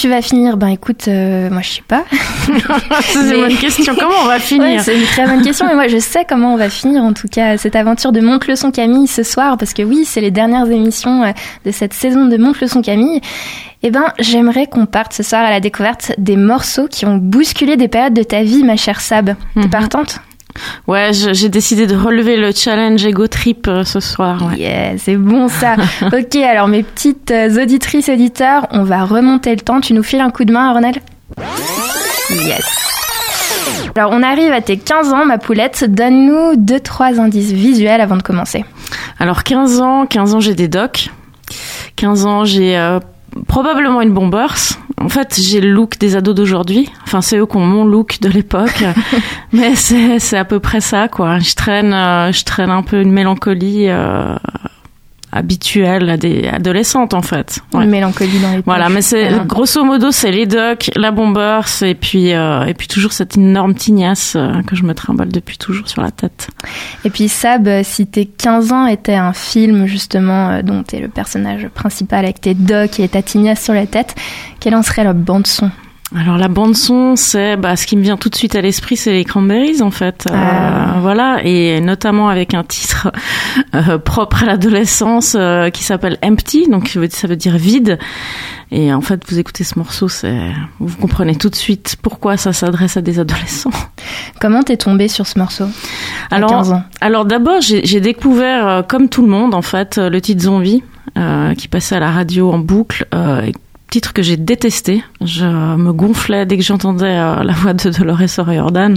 Tu 0.00 0.08
vas 0.08 0.22
finir 0.22 0.56
Ben 0.56 0.68
écoute, 0.68 1.08
euh, 1.08 1.50
moi 1.50 1.60
je 1.62 1.70
sais 1.70 1.82
pas. 1.86 2.04
c'est 3.02 3.20
une 3.20 3.30
bonne 3.32 3.56
question. 3.56 3.94
Comment 3.98 4.14
on 4.22 4.26
va 4.26 4.34
Ouais, 4.34 4.40
finir 4.40 4.80
c'est 4.82 4.96
une 4.96 5.04
très 5.06 5.26
bonne 5.26 5.42
question, 5.42 5.66
mais 5.66 5.74
moi 5.74 5.88
je 5.88 5.98
sais 5.98 6.24
comment 6.28 6.54
on 6.54 6.56
va 6.56 6.70
finir 6.70 7.02
en 7.02 7.12
tout 7.12 7.28
cas 7.28 7.56
cette 7.58 7.76
aventure 7.76 8.12
de 8.12 8.20
Monte 8.20 8.46
le 8.46 8.56
son 8.56 8.70
Camille 8.70 9.06
ce 9.06 9.22
soir, 9.22 9.56
parce 9.58 9.74
que 9.74 9.82
oui, 9.82 10.04
c'est 10.06 10.20
les 10.20 10.30
dernières 10.30 10.70
émissions 10.70 11.22
euh, 11.24 11.32
de 11.64 11.70
cette 11.70 11.92
saison 11.94 12.26
de 12.26 12.36
Monte 12.36 12.60
le 12.60 12.66
son 12.66 12.82
Camille. 12.82 13.20
Eh 13.82 13.90
ben, 13.90 14.12
j'aimerais 14.18 14.66
qu'on 14.66 14.84
parte 14.86 15.12
ce 15.14 15.22
soir 15.22 15.42
à 15.42 15.50
la 15.50 15.60
découverte 15.60 16.12
des 16.18 16.36
morceaux 16.36 16.86
qui 16.86 17.06
ont 17.06 17.16
bousculé 17.16 17.76
des 17.76 17.88
périodes 17.88 18.12
de 18.14 18.22
ta 18.22 18.42
vie, 18.42 18.62
ma 18.62 18.76
chère 18.76 19.00
Sab. 19.00 19.34
T'es 19.54 19.60
Mhm. 19.60 19.70
partante? 19.70 20.20
Ouais, 20.86 21.10
j'ai 21.12 21.48
décidé 21.48 21.86
de 21.86 21.96
relever 21.96 22.36
le 22.36 22.52
challenge 22.52 23.04
Ego 23.04 23.26
Trip 23.26 23.66
euh, 23.68 23.84
ce 23.84 24.00
soir. 24.00 24.46
Ouais. 24.46 24.58
Yeah, 24.58 24.98
c'est 24.98 25.16
bon 25.16 25.48
ça. 25.48 25.76
ok, 26.06 26.36
alors 26.36 26.68
mes 26.68 26.82
petites 26.82 27.30
euh, 27.30 27.62
auditrices, 27.62 28.08
auditeurs, 28.08 28.66
on 28.70 28.84
va 28.84 29.04
remonter 29.04 29.54
le 29.54 29.60
temps. 29.60 29.80
Tu 29.80 29.92
nous 29.92 30.02
files 30.02 30.20
un 30.20 30.30
coup 30.30 30.44
de 30.44 30.52
main, 30.52 30.70
Ornel 30.70 30.96
Yes. 32.30 32.64
Alors, 33.96 34.12
on 34.12 34.22
arrive 34.22 34.52
à 34.52 34.60
tes 34.60 34.78
15 34.78 35.12
ans, 35.12 35.26
ma 35.26 35.38
poulette. 35.38 35.84
Donne-nous 35.84 36.56
deux, 36.56 36.80
trois 36.80 37.20
indices 37.20 37.52
visuels 37.52 38.00
avant 38.00 38.16
de 38.16 38.22
commencer. 38.22 38.64
Alors 39.18 39.44
15 39.44 39.80
ans, 39.80 40.06
15 40.06 40.34
ans 40.34 40.40
j'ai 40.40 40.54
des 40.54 40.68
docs. 40.68 41.10
15 41.96 42.26
ans 42.26 42.44
j'ai 42.44 42.78
euh, 42.78 43.00
probablement 43.46 44.00
une 44.00 44.12
bombers. 44.12 44.56
En 45.00 45.08
fait, 45.08 45.40
j'ai 45.40 45.60
le 45.60 45.70
look 45.70 45.98
des 45.98 46.16
ados 46.16 46.34
d'aujourd'hui. 46.34 46.90
Enfin, 47.04 47.20
c'est 47.20 47.38
eux 47.38 47.46
qui 47.46 47.56
ont 47.56 47.64
mon 47.64 47.84
look 47.84 48.20
de 48.20 48.28
l'époque. 48.28 48.84
Mais 49.52 49.74
c'est 49.74 50.18
c'est 50.18 50.36
à 50.36 50.44
peu 50.44 50.60
près 50.60 50.80
ça 50.80 51.08
quoi. 51.08 51.38
Je 51.38 51.54
traîne 51.54 51.92
euh, 51.92 52.32
je 52.32 52.44
traîne 52.44 52.70
un 52.70 52.82
peu 52.82 53.00
une 53.00 53.12
mélancolie 53.12 53.88
euh, 53.88 54.36
habituelle 55.32 56.10
à 56.10 56.16
des 56.16 56.48
adolescentes 56.48 57.14
en 57.14 57.22
fait. 57.22 57.60
Ouais. 57.72 57.84
Une 57.84 57.90
mélancolie 57.90 58.38
dans 58.40 58.52
les 58.52 58.62
Voilà, 58.64 58.88
mais 58.88 59.02
c'est 59.02 59.30
grosso 59.46 59.84
modo 59.84 60.10
c'est 60.10 60.30
les 60.30 60.46
docs, 60.46 60.90
la 60.96 61.10
bombers 61.10 61.82
et 61.82 61.94
puis 61.94 62.32
euh, 62.32 62.64
et 62.64 62.74
puis 62.74 62.88
toujours 62.88 63.12
cette 63.12 63.36
énorme 63.36 63.74
tignasse 63.74 64.34
euh, 64.36 64.62
que 64.66 64.76
je 64.76 64.82
me 64.82 64.94
trimballe 64.94 65.30
depuis 65.30 65.58
toujours 65.58 65.88
sur 65.88 66.02
la 66.02 66.10
tête. 66.10 66.48
Et 67.04 67.10
puis 67.10 67.28
Sab, 67.28 67.68
euh, 67.68 67.82
si 67.84 68.06
tes 68.06 68.26
15 68.26 68.72
ans 68.72 68.86
était 68.86 69.14
un 69.14 69.32
film 69.32 69.86
justement 69.86 70.50
euh, 70.50 70.62
dont 70.62 70.82
t'es 70.82 71.00
le 71.00 71.08
personnage 71.08 71.68
principal 71.68 72.24
avec 72.24 72.40
tes 72.40 72.54
docks 72.54 73.00
et 73.00 73.08
ta 73.08 73.22
tignasse 73.22 73.62
sur 73.62 73.74
la 73.74 73.86
tête, 73.86 74.14
quelle 74.58 74.74
en 74.74 74.82
serait 74.82 75.04
la 75.04 75.12
bande 75.12 75.46
son 75.46 75.70
Alors 76.16 76.38
la 76.38 76.48
bande 76.48 76.74
son, 76.74 77.14
c'est 77.14 77.56
bah, 77.56 77.76
ce 77.76 77.86
qui 77.86 77.96
me 77.96 78.02
vient 78.02 78.16
tout 78.16 78.28
de 78.30 78.34
suite 78.34 78.56
à 78.56 78.60
l'esprit, 78.60 78.96
c'est 78.96 79.12
les 79.12 79.24
Cranberries 79.24 79.80
en 79.80 79.92
fait. 79.92 80.26
Euh, 80.28 80.34
Ah. 80.34 80.96
voilà, 81.00 81.38
et 81.44 81.80
notamment 81.80 82.28
avec 82.28 82.52
un 82.52 82.64
titre 82.64 83.12
euh, 83.76 83.96
propre 83.98 84.42
à 84.42 84.46
l'adolescence 84.46 85.36
euh, 85.38 85.70
qui 85.70 85.84
s'appelle 85.84 86.18
Empty, 86.24 86.68
donc 86.68 86.88
ça 87.10 87.28
veut- 87.28 87.36
dire 87.36 87.56
vide. 87.56 87.98
Et 88.72 88.92
en 88.92 89.00
fait, 89.00 89.22
vous 89.28 89.38
écoutez 89.38 89.62
ce 89.64 89.78
morceau, 89.78 90.08
c'est 90.08 90.50
vous 90.80 90.96
comprenez 90.96 91.36
tout 91.36 91.48
de 91.48 91.54
suite 91.56 91.96
pourquoi 92.02 92.36
ça 92.36 92.52
s'adresse 92.52 92.96
à 92.96 93.02
des 93.02 93.18
adolescents. 93.20 93.70
Comment 94.40 94.62
t'es 94.64 94.76
tombée 94.76 95.08
sur 95.08 95.26
ce 95.28 95.38
morceau 95.38 95.64
à 96.30 96.36
Alors, 96.36 96.50
15 96.50 96.72
ans 96.72 96.82
Alors 97.00 97.24
d'abord, 97.24 97.60
j'ai 97.60 98.00
découvert, 98.00 98.84
comme 98.88 99.08
tout 99.08 99.22
le 99.22 99.28
monde 99.28 99.54
en 99.54 99.62
fait, 99.62 99.98
le 99.98 100.20
titre 100.20 100.42
Zombie 100.42 100.82
euh, 101.18 101.54
qui 101.54 101.68
passait 101.68 101.96
à 101.96 102.00
la 102.00 102.10
radio 102.10 102.52
en 102.52 102.58
boucle. 102.58 103.06
Euh, 103.14 103.50
titre 103.90 104.12
que 104.12 104.22
j'ai 104.22 104.36
détesté. 104.36 105.04
Je 105.20 105.44
me 105.44 105.92
gonflais 105.92 106.46
dès 106.46 106.56
que 106.56 106.62
j'entendais 106.62 107.06
euh, 107.06 107.42
la 107.42 107.52
voix 107.52 107.74
de 107.74 107.90
Dolores 107.90 108.38
O'Riordan. 108.38 108.94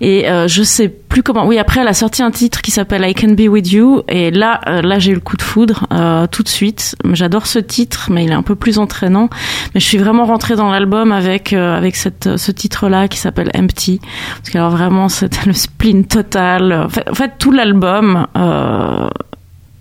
Et 0.00 0.28
euh, 0.28 0.48
je 0.48 0.62
sais 0.62 0.88
plus 0.88 1.22
comment. 1.22 1.46
Oui, 1.46 1.58
après 1.58 1.80
elle 1.80 1.88
a 1.88 1.94
sorti 1.94 2.22
un 2.22 2.30
titre 2.30 2.62
qui 2.62 2.70
s'appelle 2.70 3.04
I 3.08 3.14
Can 3.14 3.32
Be 3.32 3.48
With 3.48 3.70
You. 3.70 4.02
Et 4.08 4.30
là, 4.30 4.60
euh, 4.66 4.82
là 4.82 4.98
j'ai 4.98 5.12
eu 5.12 5.14
le 5.14 5.20
coup 5.20 5.36
de 5.36 5.42
foudre 5.42 5.86
euh, 5.92 6.26
tout 6.26 6.42
de 6.42 6.48
suite. 6.48 6.96
J'adore 7.12 7.46
ce 7.46 7.58
titre, 7.58 8.08
mais 8.10 8.24
il 8.24 8.30
est 8.30 8.34
un 8.34 8.42
peu 8.42 8.54
plus 8.54 8.78
entraînant. 8.78 9.28
Mais 9.74 9.80
je 9.80 9.86
suis 9.86 9.98
vraiment 9.98 10.24
rentrée 10.24 10.56
dans 10.56 10.70
l'album 10.70 11.12
avec 11.12 11.52
avec 11.52 11.96
cette 11.96 12.36
ce 12.36 12.50
titre-là 12.50 13.08
qui 13.08 13.18
s'appelle 13.18 13.50
Empty. 13.56 14.00
Parce 14.38 14.50
que 14.50 14.58
alors 14.58 14.70
vraiment 14.70 15.08
c'était 15.08 15.46
le 15.46 15.52
spleen 15.52 16.04
total. 16.04 16.72
En 16.72 16.88
fait, 16.88 17.08
en 17.08 17.14
fait 17.14 17.32
tout 17.38 17.52
l'album. 17.52 18.26
Euh, 18.36 19.08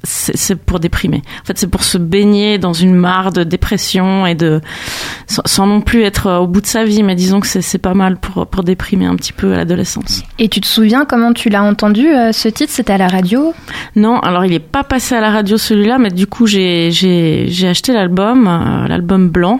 c'est 0.03 0.55
pour 0.55 0.79
déprimer. 0.79 1.21
En 1.41 1.45
fait, 1.45 1.57
c'est 1.57 1.67
pour 1.67 1.83
se 1.83 1.97
baigner 1.97 2.57
dans 2.57 2.73
une 2.73 2.95
mare 2.95 3.31
de 3.31 3.43
dépression 3.43 4.25
et 4.25 4.35
de 4.35 4.61
sans, 5.27 5.41
sans 5.45 5.67
non 5.67 5.81
plus 5.81 6.03
être 6.03 6.39
au 6.39 6.47
bout 6.47 6.61
de 6.61 6.67
sa 6.67 6.85
vie, 6.85 7.03
mais 7.03 7.15
disons 7.15 7.39
que 7.39 7.47
c'est 7.47 7.77
pas 7.77 7.93
mal 7.93 8.17
pour 8.17 8.47
pour 8.47 8.63
déprimer 8.63 9.05
un 9.05 9.15
petit 9.15 9.33
peu 9.33 9.53
à 9.53 9.57
l'adolescence. 9.57 10.23
Et 10.37 10.47
tu 10.47 10.61
te 10.61 10.67
souviens 10.67 11.05
comment 11.05 11.33
tu 11.33 11.49
l'as 11.49 11.63
entendu 11.63 12.07
euh, 12.07 12.31
ce 12.31 12.47
titre? 12.47 12.71
C'était 12.71 12.93
à 12.93 12.97
la 12.97 13.07
radio? 13.07 13.53
Non, 13.95 14.19
alors 14.19 14.45
il 14.45 14.53
est 14.53 14.59
pas 14.59 14.83
passé 14.83 15.15
à 15.15 15.21
la 15.21 15.31
radio 15.31 15.57
celui-là, 15.57 15.97
mais 15.97 16.09
du 16.09 16.27
coup 16.27 16.47
j'ai 16.47 16.91
j'ai 16.91 17.47
j'ai 17.49 17.67
acheté 17.67 17.93
l'album, 17.93 18.47
euh, 18.47 18.87
l'album 18.87 19.29
blanc. 19.29 19.59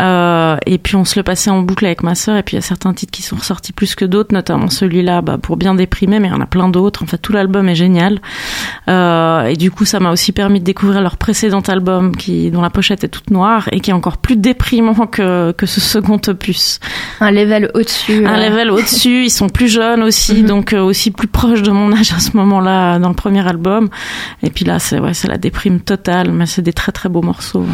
Euh, 0.00 0.56
et 0.64 0.78
puis 0.78 0.94
on 0.94 1.04
se 1.04 1.18
le 1.18 1.24
passait 1.24 1.50
en 1.50 1.62
boucle 1.62 1.84
avec 1.84 2.04
ma 2.04 2.14
sœur 2.14 2.36
et 2.36 2.44
puis 2.44 2.54
il 2.54 2.58
y 2.58 2.62
a 2.62 2.62
certains 2.62 2.94
titres 2.94 3.10
qui 3.10 3.22
sont 3.22 3.34
ressortis 3.34 3.72
plus 3.72 3.96
que 3.96 4.04
d'autres 4.04 4.32
notamment 4.32 4.68
celui-là 4.68 5.22
bah, 5.22 5.38
pour 5.42 5.56
bien 5.56 5.74
déprimer 5.74 6.20
mais 6.20 6.28
il 6.28 6.30
y 6.30 6.34
en 6.34 6.40
a 6.40 6.46
plein 6.46 6.68
d'autres 6.68 7.02
en 7.02 7.06
fait 7.06 7.18
tout 7.18 7.32
l'album 7.32 7.68
est 7.68 7.74
génial 7.74 8.20
euh, 8.88 9.44
et 9.44 9.54
du 9.56 9.70
coup 9.70 9.84
ça 9.84 10.00
m'a 10.00 10.10
aussi 10.10 10.32
permis 10.32 10.60
de 10.60 10.64
découvrir 10.64 11.00
leur 11.02 11.16
précédent 11.18 11.60
album 11.60 12.16
qui 12.16 12.50
dont 12.50 12.62
la 12.62 12.70
pochette 12.70 13.04
est 13.04 13.08
toute 13.08 13.30
noire 13.30 13.68
et 13.70 13.80
qui 13.80 13.90
est 13.90 13.94
encore 13.94 14.16
plus 14.18 14.36
déprimant 14.36 15.06
que 15.06 15.52
que 15.52 15.66
ce 15.66 15.80
second 15.80 16.20
opus 16.26 16.80
Un 17.20 17.30
level 17.30 17.70
au-dessus. 17.74 18.24
un 18.26 18.38
euh, 18.40 18.48
level 18.48 18.70
au-dessus. 18.70 19.24
Ils 19.24 19.30
sont 19.30 19.48
plus 19.48 19.68
jeunes 19.68 20.02
aussi, 20.02 20.42
Mhm. 20.42 20.46
donc 20.46 20.72
euh, 20.72 20.80
aussi 20.80 21.10
plus 21.10 21.28
proches 21.28 21.62
de 21.62 21.70
mon 21.70 21.92
âge 21.92 22.12
à 22.12 22.18
ce 22.18 22.36
moment-là 22.36 22.98
dans 22.98 23.08
le 23.10 23.14
premier 23.14 23.46
album. 23.46 23.88
Et 24.42 24.50
puis 24.50 24.64
là, 24.64 24.78
c'est 24.78 24.98
ouais, 24.98 25.14
c'est 25.14 25.28
la 25.28 25.38
déprime 25.38 25.80
totale, 25.80 26.30
mais 26.32 26.46
c'est 26.46 26.62
des 26.62 26.72
très 26.72 26.92
très 26.92 27.08
beaux 27.08 27.22
morceaux. 27.22 27.60
ouais. 27.60 27.66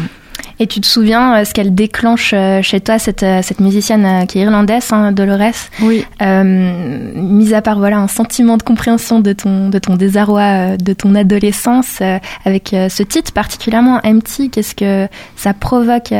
Et 0.59 0.67
tu 0.67 0.79
te 0.79 0.87
souviens 0.87 1.35
euh, 1.35 1.43
ce 1.45 1.53
qu'elle 1.53 1.75
déclenche 1.75 2.31
euh, 2.33 2.61
chez 2.61 2.79
toi, 2.79 2.97
cette, 2.97 3.23
euh, 3.23 3.41
cette 3.41 3.59
musicienne 3.59 4.25
qui 4.27 4.39
est 4.39 4.43
irlandaise, 4.43 4.87
hein, 4.91 5.11
Dolores? 5.11 5.69
Oui. 5.81 6.05
euh, 6.21 7.11
Mis 7.15 7.53
à 7.53 7.61
part 7.61 7.77
voilà 7.79 7.97
un 7.97 8.07
sentiment 8.07 8.57
de 8.57 8.63
compréhension 8.63 9.19
de 9.19 9.33
ton, 9.33 9.69
de 9.69 9.79
ton 9.79 9.95
désarroi, 9.95 10.77
de 10.77 10.93
ton 10.93 11.13
adolescence, 11.15 12.01
avec 12.45 12.69
ce 12.71 13.03
titre 13.03 13.31
particulièrement 13.33 13.99
Empty, 14.03 14.49
qu'est-ce 14.49 14.75
que 14.75 15.07
ça 15.35 15.53
provoque 15.53 16.13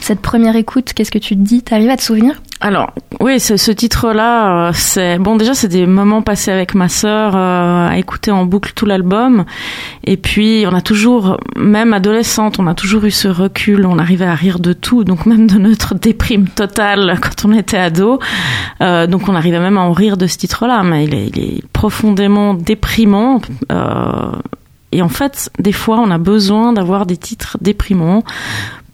cette 0.00 0.20
première 0.20 0.56
écoute? 0.56 0.92
Qu'est-ce 0.94 1.10
que 1.10 1.18
tu 1.18 1.34
te 1.36 1.40
dis? 1.40 1.62
T'arrives 1.62 1.90
à 1.90 1.96
te 1.96 2.02
souvenir? 2.02 2.42
Alors, 2.64 2.92
oui, 3.18 3.40
ce, 3.40 3.72
titre-là, 3.72 4.68
euh, 4.68 4.70
c'est 4.72 5.18
bon. 5.18 5.34
Déjà, 5.34 5.52
c'est 5.52 5.66
des 5.66 5.84
moments 5.84 6.22
passés 6.22 6.52
avec 6.52 6.76
ma 6.76 6.88
sœur 6.88 7.34
euh, 7.34 7.88
à 7.88 7.98
écouter 7.98 8.30
en 8.30 8.44
boucle 8.46 8.72
tout 8.76 8.86
l'album. 8.86 9.44
Et 10.04 10.16
puis, 10.16 10.64
on 10.70 10.72
a 10.72 10.80
toujours, 10.80 11.38
même 11.56 11.92
adolescente, 11.92 12.60
on 12.60 12.68
a 12.68 12.74
toujours 12.74 13.04
eu 13.04 13.10
ce 13.10 13.26
recul. 13.26 13.84
On 13.84 13.98
arrivait 13.98 14.26
à 14.26 14.36
rire 14.36 14.60
de 14.60 14.72
tout, 14.72 15.02
donc 15.02 15.26
même 15.26 15.48
de 15.48 15.58
notre 15.58 15.96
déprime 15.96 16.46
totale 16.46 17.18
quand 17.20 17.48
on 17.48 17.52
était 17.52 17.78
ado. 17.78 18.20
Euh, 18.80 19.08
donc, 19.08 19.28
on 19.28 19.34
arrivait 19.34 19.58
même 19.58 19.76
à 19.76 19.80
en 19.80 19.92
rire 19.92 20.16
de 20.16 20.28
ce 20.28 20.38
titre-là, 20.38 20.84
mais 20.84 21.06
il 21.06 21.14
est, 21.14 21.26
il 21.34 21.40
est 21.40 21.66
profondément 21.72 22.54
déprimant. 22.54 23.40
Euh, 23.72 24.30
et 24.92 25.02
en 25.02 25.08
fait, 25.08 25.50
des 25.58 25.72
fois, 25.72 25.98
on 25.98 26.12
a 26.12 26.18
besoin 26.18 26.72
d'avoir 26.72 27.06
des 27.06 27.16
titres 27.16 27.56
déprimants 27.60 28.22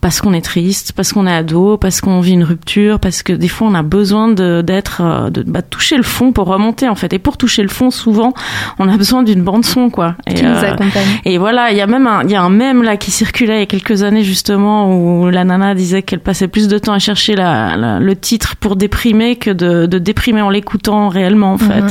parce 0.01 0.21
qu'on 0.21 0.33
est 0.33 0.41
triste, 0.41 0.93
parce 0.93 1.11
qu'on 1.11 1.27
est 1.27 1.33
ado, 1.33 1.77
parce 1.77 1.99
qu'on 1.99 2.21
vit 2.21 2.31
une 2.31 2.45
rupture, 2.45 2.99
parce 2.99 3.21
que 3.21 3.33
des 3.33 3.49
fois 3.49 3.67
on 3.67 3.73
a 3.73 3.83
besoin 3.83 4.29
de 4.29 4.61
d'être 4.61 5.01
euh, 5.03 5.29
de, 5.29 5.43
bah, 5.43 5.59
de 5.61 5.67
toucher 5.69 5.97
le 5.97 6.03
fond 6.03 6.31
pour 6.31 6.47
remonter 6.47 6.87
en 6.87 6.95
fait. 6.95 7.11
Et 7.13 7.19
pour 7.19 7.35
toucher 7.37 7.63
le 7.63 7.67
fond, 7.67 7.91
souvent 7.91 8.33
on 8.79 8.87
a 8.87 8.95
besoin 8.95 9.23
d'une 9.23 9.41
bande 9.43 9.65
son 9.65 9.89
quoi. 9.89 10.15
Et, 10.25 10.35
qui 10.35 10.43
nous 10.43 10.49
euh, 10.51 10.71
accompagne 10.73 11.03
et 11.25 11.37
voilà, 11.37 11.71
il 11.71 11.77
y 11.77 11.81
a 11.81 11.87
même 11.87 12.07
un, 12.07 12.23
il 12.23 12.31
y 12.31 12.35
a 12.35 12.41
un 12.41 12.49
mème 12.49 12.81
là 12.81 12.95
qui 12.95 13.11
circulait 13.11 13.57
il 13.57 13.59
y 13.59 13.63
a 13.63 13.65
quelques 13.65 14.03
années 14.03 14.23
justement 14.23 14.95
où 14.95 15.29
la 15.29 15.43
nana 15.43 15.75
disait 15.75 16.01
qu'elle 16.01 16.21
passait 16.21 16.47
plus 16.47 16.67
de 16.69 16.77
temps 16.77 16.93
à 16.93 16.99
chercher 16.99 17.35
la, 17.35 17.75
la- 17.75 17.99
le 17.99 18.15
titre 18.15 18.55
pour 18.55 18.77
déprimer 18.77 19.35
que 19.35 19.51
de, 19.51 19.85
de 19.85 19.97
déprimer 19.99 20.41
en 20.41 20.49
l'écoutant 20.49 21.09
réellement 21.09 21.51
en 21.53 21.57
fait. 21.57 21.81
Mhm. 21.81 21.89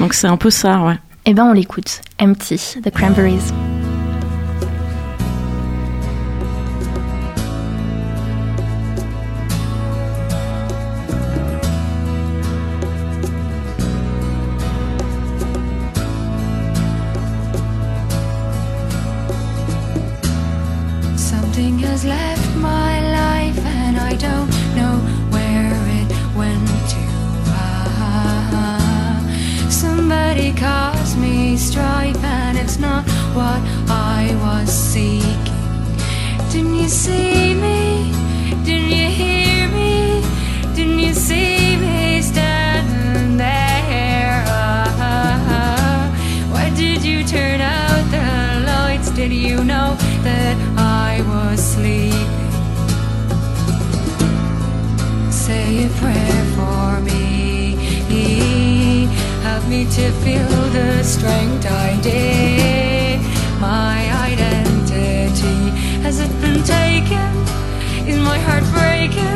Donc 0.00 0.14
c'est 0.14 0.26
un 0.28 0.38
peu 0.38 0.48
ça, 0.50 0.80
ouais. 0.80 0.96
Eh 1.26 1.34
ben 1.34 1.44
on 1.44 1.52
l'écoute. 1.52 2.00
Empty, 2.20 2.76
The 2.82 2.90
Cranberries. 2.90 3.52
You 36.86 36.90
see 36.90 37.52
me? 37.52 38.12
Didn't 38.64 38.90
you 38.90 39.08
hear 39.08 39.66
me? 39.70 40.22
Didn't 40.76 41.00
you 41.00 41.14
see 41.14 41.76
me 41.78 42.22
standing 42.22 43.36
there? 43.36 44.44
Ah, 44.46 46.08
why 46.52 46.70
did 46.76 47.02
you 47.02 47.24
turn 47.24 47.60
out 47.60 48.04
the 48.12 48.64
lights? 48.70 49.10
Did 49.10 49.32
you 49.32 49.64
know 49.64 49.96
that 50.22 50.56
I 50.78 51.22
was 51.32 51.58
sleeping? 51.74 52.52
Say 55.32 55.86
a 55.86 55.88
prayer 55.98 56.44
for 56.54 57.00
me. 57.00 57.74
Help 59.42 59.64
me 59.66 59.86
to 59.86 60.12
feel 60.22 60.62
the 60.70 61.02
strength 61.02 61.66
I 61.66 62.00
did. 62.00 62.85
Taken? 66.66 67.30
Is 68.08 68.18
my 68.18 68.38
heart 68.38 68.64
breaking? 68.74 69.35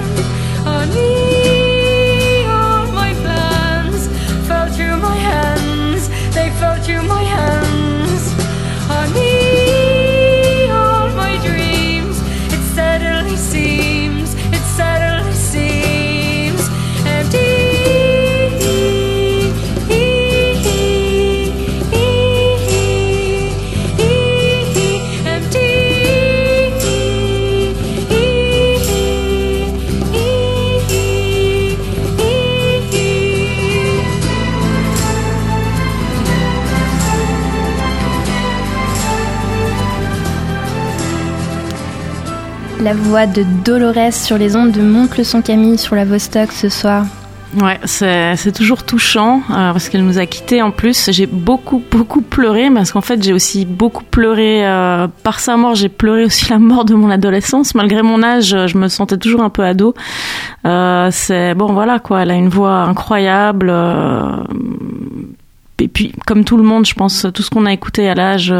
La 42.90 42.96
voix 42.96 43.26
de 43.29 43.44
Dolores 43.64 44.12
sur 44.12 44.37
les 44.37 44.57
ondes 44.57 44.72
de 44.72 44.83
Monte 44.83 45.16
le 45.16 45.22
son 45.22 45.42
Camille 45.42 45.79
sur 45.79 45.94
la 45.94 46.05
Vostok 46.05 46.50
ce 46.50 46.68
soir. 46.68 47.07
Ouais, 47.62 47.79
c'est 47.85 48.35
c'est 48.35 48.50
toujours 48.50 48.83
touchant 48.83 49.42
euh, 49.48 49.70
parce 49.70 49.88
qu'elle 49.88 50.05
nous 50.05 50.18
a 50.18 50.26
quittés 50.26 50.61
en 50.61 50.72
plus. 50.72 51.09
J'ai 51.12 51.26
beaucoup 51.26 51.81
beaucoup 51.88 52.20
pleuré 52.20 52.68
parce 52.68 52.90
qu'en 52.90 53.00
fait 53.00 53.22
j'ai 53.22 53.33
aussi 53.33 53.64
beaucoup 53.64 54.03
pleuré 54.03 54.66
euh, 54.66 55.07
par 55.23 55.38
sa 55.38 55.56
mort. 55.56 55.77
J'ai 55.77 55.88
pleuré 55.88 56.25
aussi 56.25 56.50
la 56.50 56.58
mort 56.58 56.85
de 56.85 56.94
mon 56.94 57.10
adolescence. 57.10 57.77
Malgré 57.77 58.02
mon 58.02 58.25
âge, 58.25 58.56
je 58.67 58.77
me 58.77 58.88
sentais 58.88 59.19
toujours 59.19 59.42
un 59.44 59.50
peu 59.50 59.62
ado. 59.62 59.94
Euh, 60.67 61.10
c'est 61.12 61.54
bon 61.54 61.73
voilà 61.73 62.00
quoi. 62.00 62.23
Elle 62.23 62.33
a 62.33 62.35
une 62.35 62.48
voix 62.48 62.83
incroyable. 62.83 63.69
euh, 63.71 64.42
et 65.79 65.87
puis 65.87 66.12
comme 66.27 66.42
tout 66.42 66.56
le 66.56 66.64
monde, 66.64 66.87
je 66.87 66.94
pense 66.94 67.25
tout 67.33 67.42
ce 67.44 67.50
qu'on 67.50 67.67
a 67.67 67.73
écouté 67.73 68.08
à 68.08 68.17
l'âge. 68.17 68.52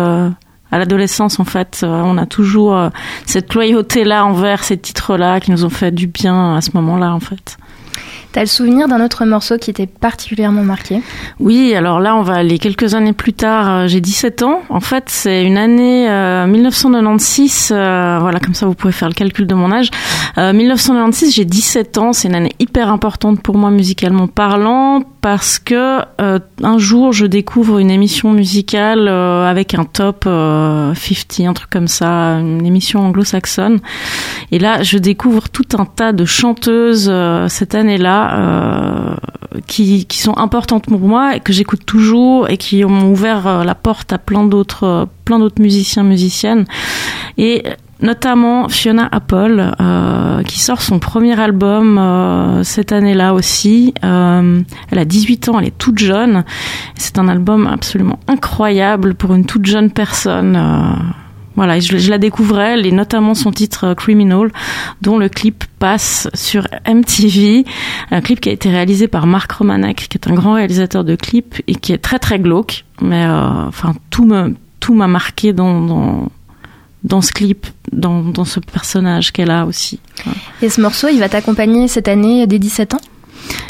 À 0.72 0.78
l'adolescence, 0.78 1.40
en 1.40 1.44
fait, 1.44 1.80
euh, 1.82 2.02
on 2.04 2.16
a 2.18 2.26
toujours 2.26 2.76
euh, 2.76 2.88
cette 3.26 3.54
loyauté-là 3.54 4.24
envers 4.24 4.64
ces 4.64 4.76
titres-là 4.76 5.40
qui 5.40 5.50
nous 5.50 5.64
ont 5.64 5.70
fait 5.70 5.90
du 5.90 6.06
bien 6.06 6.56
à 6.56 6.60
ce 6.60 6.70
moment-là, 6.74 7.14
en 7.14 7.20
fait. 7.20 7.56
T'as 8.32 8.42
le 8.42 8.46
souvenir 8.46 8.86
d'un 8.86 9.04
autre 9.04 9.24
morceau 9.24 9.58
qui 9.58 9.70
était 9.70 9.88
particulièrement 9.88 10.62
marqué? 10.62 11.02
Oui, 11.40 11.74
alors 11.74 11.98
là, 11.98 12.14
on 12.14 12.22
va 12.22 12.34
aller 12.34 12.58
quelques 12.60 12.94
années 12.94 13.12
plus 13.12 13.32
tard. 13.32 13.68
Euh, 13.68 13.86
J'ai 13.88 14.00
17 14.00 14.44
ans. 14.44 14.62
En 14.68 14.78
fait, 14.78 15.04
c'est 15.08 15.44
une 15.44 15.58
année 15.58 16.08
euh, 16.08 16.46
1996. 16.46 17.70
euh, 17.72 18.18
voilà, 18.20 18.38
comme 18.38 18.54
ça, 18.54 18.66
vous 18.66 18.74
pouvez 18.74 18.92
faire 18.92 19.08
le 19.08 19.14
calcul 19.14 19.48
de 19.48 19.54
mon 19.54 19.72
âge. 19.72 19.90
Euh, 20.38 20.52
1996, 20.52 21.34
j'ai 21.34 21.44
17 21.44 21.98
ans. 21.98 22.12
C'est 22.12 22.28
une 22.28 22.36
année 22.36 22.52
hyper 22.60 22.92
importante 22.92 23.42
pour 23.42 23.56
moi 23.58 23.70
musicalement 23.72 24.28
parlant 24.28 25.02
parce 25.20 25.58
que 25.58 26.00
euh, 26.20 26.38
un 26.62 26.78
jour, 26.78 27.12
je 27.12 27.26
découvre 27.26 27.78
une 27.78 27.90
émission 27.90 28.32
musicale 28.32 29.06
euh, 29.08 29.46
avec 29.48 29.74
un 29.74 29.84
top 29.84 30.24
euh, 30.26 30.94
50, 30.94 31.46
un 31.46 31.52
truc 31.52 31.70
comme 31.70 31.88
ça, 31.88 32.38
une 32.38 32.64
émission 32.64 33.00
anglo-saxonne. 33.00 33.80
Et 34.50 34.58
là, 34.58 34.82
je 34.82 34.98
découvre 34.98 35.48
tout 35.48 35.66
un 35.78 35.84
tas 35.84 36.12
de 36.12 36.24
chanteuses 36.24 37.08
euh, 37.10 37.48
cette 37.48 37.74
année-là. 37.74 38.38
euh, 38.38 39.14
qui, 39.66 40.06
qui 40.06 40.18
sont 40.18 40.36
importantes 40.38 40.86
pour 40.86 41.00
moi 41.00 41.36
et 41.36 41.40
que 41.40 41.52
j'écoute 41.52 41.84
toujours 41.84 42.48
et 42.48 42.56
qui 42.56 42.84
m'ont 42.84 43.10
ouvert 43.10 43.46
euh, 43.46 43.64
la 43.64 43.74
porte 43.74 44.12
à 44.12 44.18
plein 44.18 44.44
d'autres 44.44 45.08
plein 45.24 45.38
d'autres 45.38 45.60
musiciens 45.60 46.04
musiciennes 46.04 46.66
et 47.36 47.64
notamment 48.03 48.68
Fiona 48.68 49.09
Apple 49.11 49.72
euh, 49.80 50.42
qui 50.42 50.61
sort 50.61 50.82
son 50.82 50.98
premier 50.98 51.38
album 51.38 51.98
euh, 51.98 52.62
cette 52.62 52.92
année-là 52.92 53.34
aussi. 53.34 53.94
Euh, 54.05 54.61
elle 54.90 54.98
a 54.98 55.05
18 55.05 55.48
ans, 55.48 55.59
elle 55.59 55.68
est 55.68 55.78
toute 55.78 55.98
jeune. 55.98 56.44
C'est 56.96 57.18
un 57.18 57.28
album 57.28 57.66
absolument 57.66 58.18
incroyable 58.28 59.14
pour 59.14 59.34
une 59.34 59.44
toute 59.44 59.66
jeune 59.66 59.90
personne. 59.90 60.57
Euh, 60.57 61.03
voilà, 61.57 61.78
je, 61.78 62.09
la 62.09 62.18
découvrais, 62.18 62.74
elle, 62.74 62.86
et 62.86 62.92
notamment 62.92 63.34
son 63.34 63.51
titre 63.51 63.88
euh, 63.88 63.94
Criminal, 63.94 64.51
dont 65.03 65.18
le 65.18 65.28
clip 65.28 65.64
passe 65.78 66.28
sur 66.32 66.66
MTV, 66.88 67.64
un 68.11 68.20
clip 68.20 68.40
qui 68.40 68.48
a 68.48 68.53
été 68.53 68.70
réalisé 68.70 69.09
par 69.09 69.26
Mark 69.26 69.51
Romanek, 69.53 70.09
qui 70.09 70.16
est 70.16 70.28
un 70.28 70.34
grand 70.34 70.55
réalisateur 70.55 71.05
de 71.05 71.16
clips 71.16 71.61
et 71.66 71.74
qui 71.74 71.92
est 71.92 71.98
très 71.98 72.18
très 72.18 72.38
glauque, 72.38 72.84
mais 73.03 73.24
euh, 73.24 73.66
enfin 73.66 73.94
tout 74.11 74.24
me 74.24 74.55
tout 74.78 74.94
m'a 74.94 75.09
marqué 75.09 75.53
dans, 75.53 75.82
dans 75.82 76.28
dans 77.05 77.20
ce 77.20 77.32
clip, 77.32 77.66
dans, 77.92 78.22
dans 78.22 78.44
ce 78.44 78.61
personnage 78.61 79.32
qu'elle 79.32 79.51
a 79.51 79.64
aussi. 79.66 80.01
Et 80.62 80.68
ce 80.68 80.80
morceau, 80.80 81.09
il 81.09 81.18
va 81.18 81.28
t'accompagner 81.28 81.88
cette 81.88 82.09
année 82.09 82.46
des 82.46 82.59
17 82.59 82.94
ans? 82.94 83.01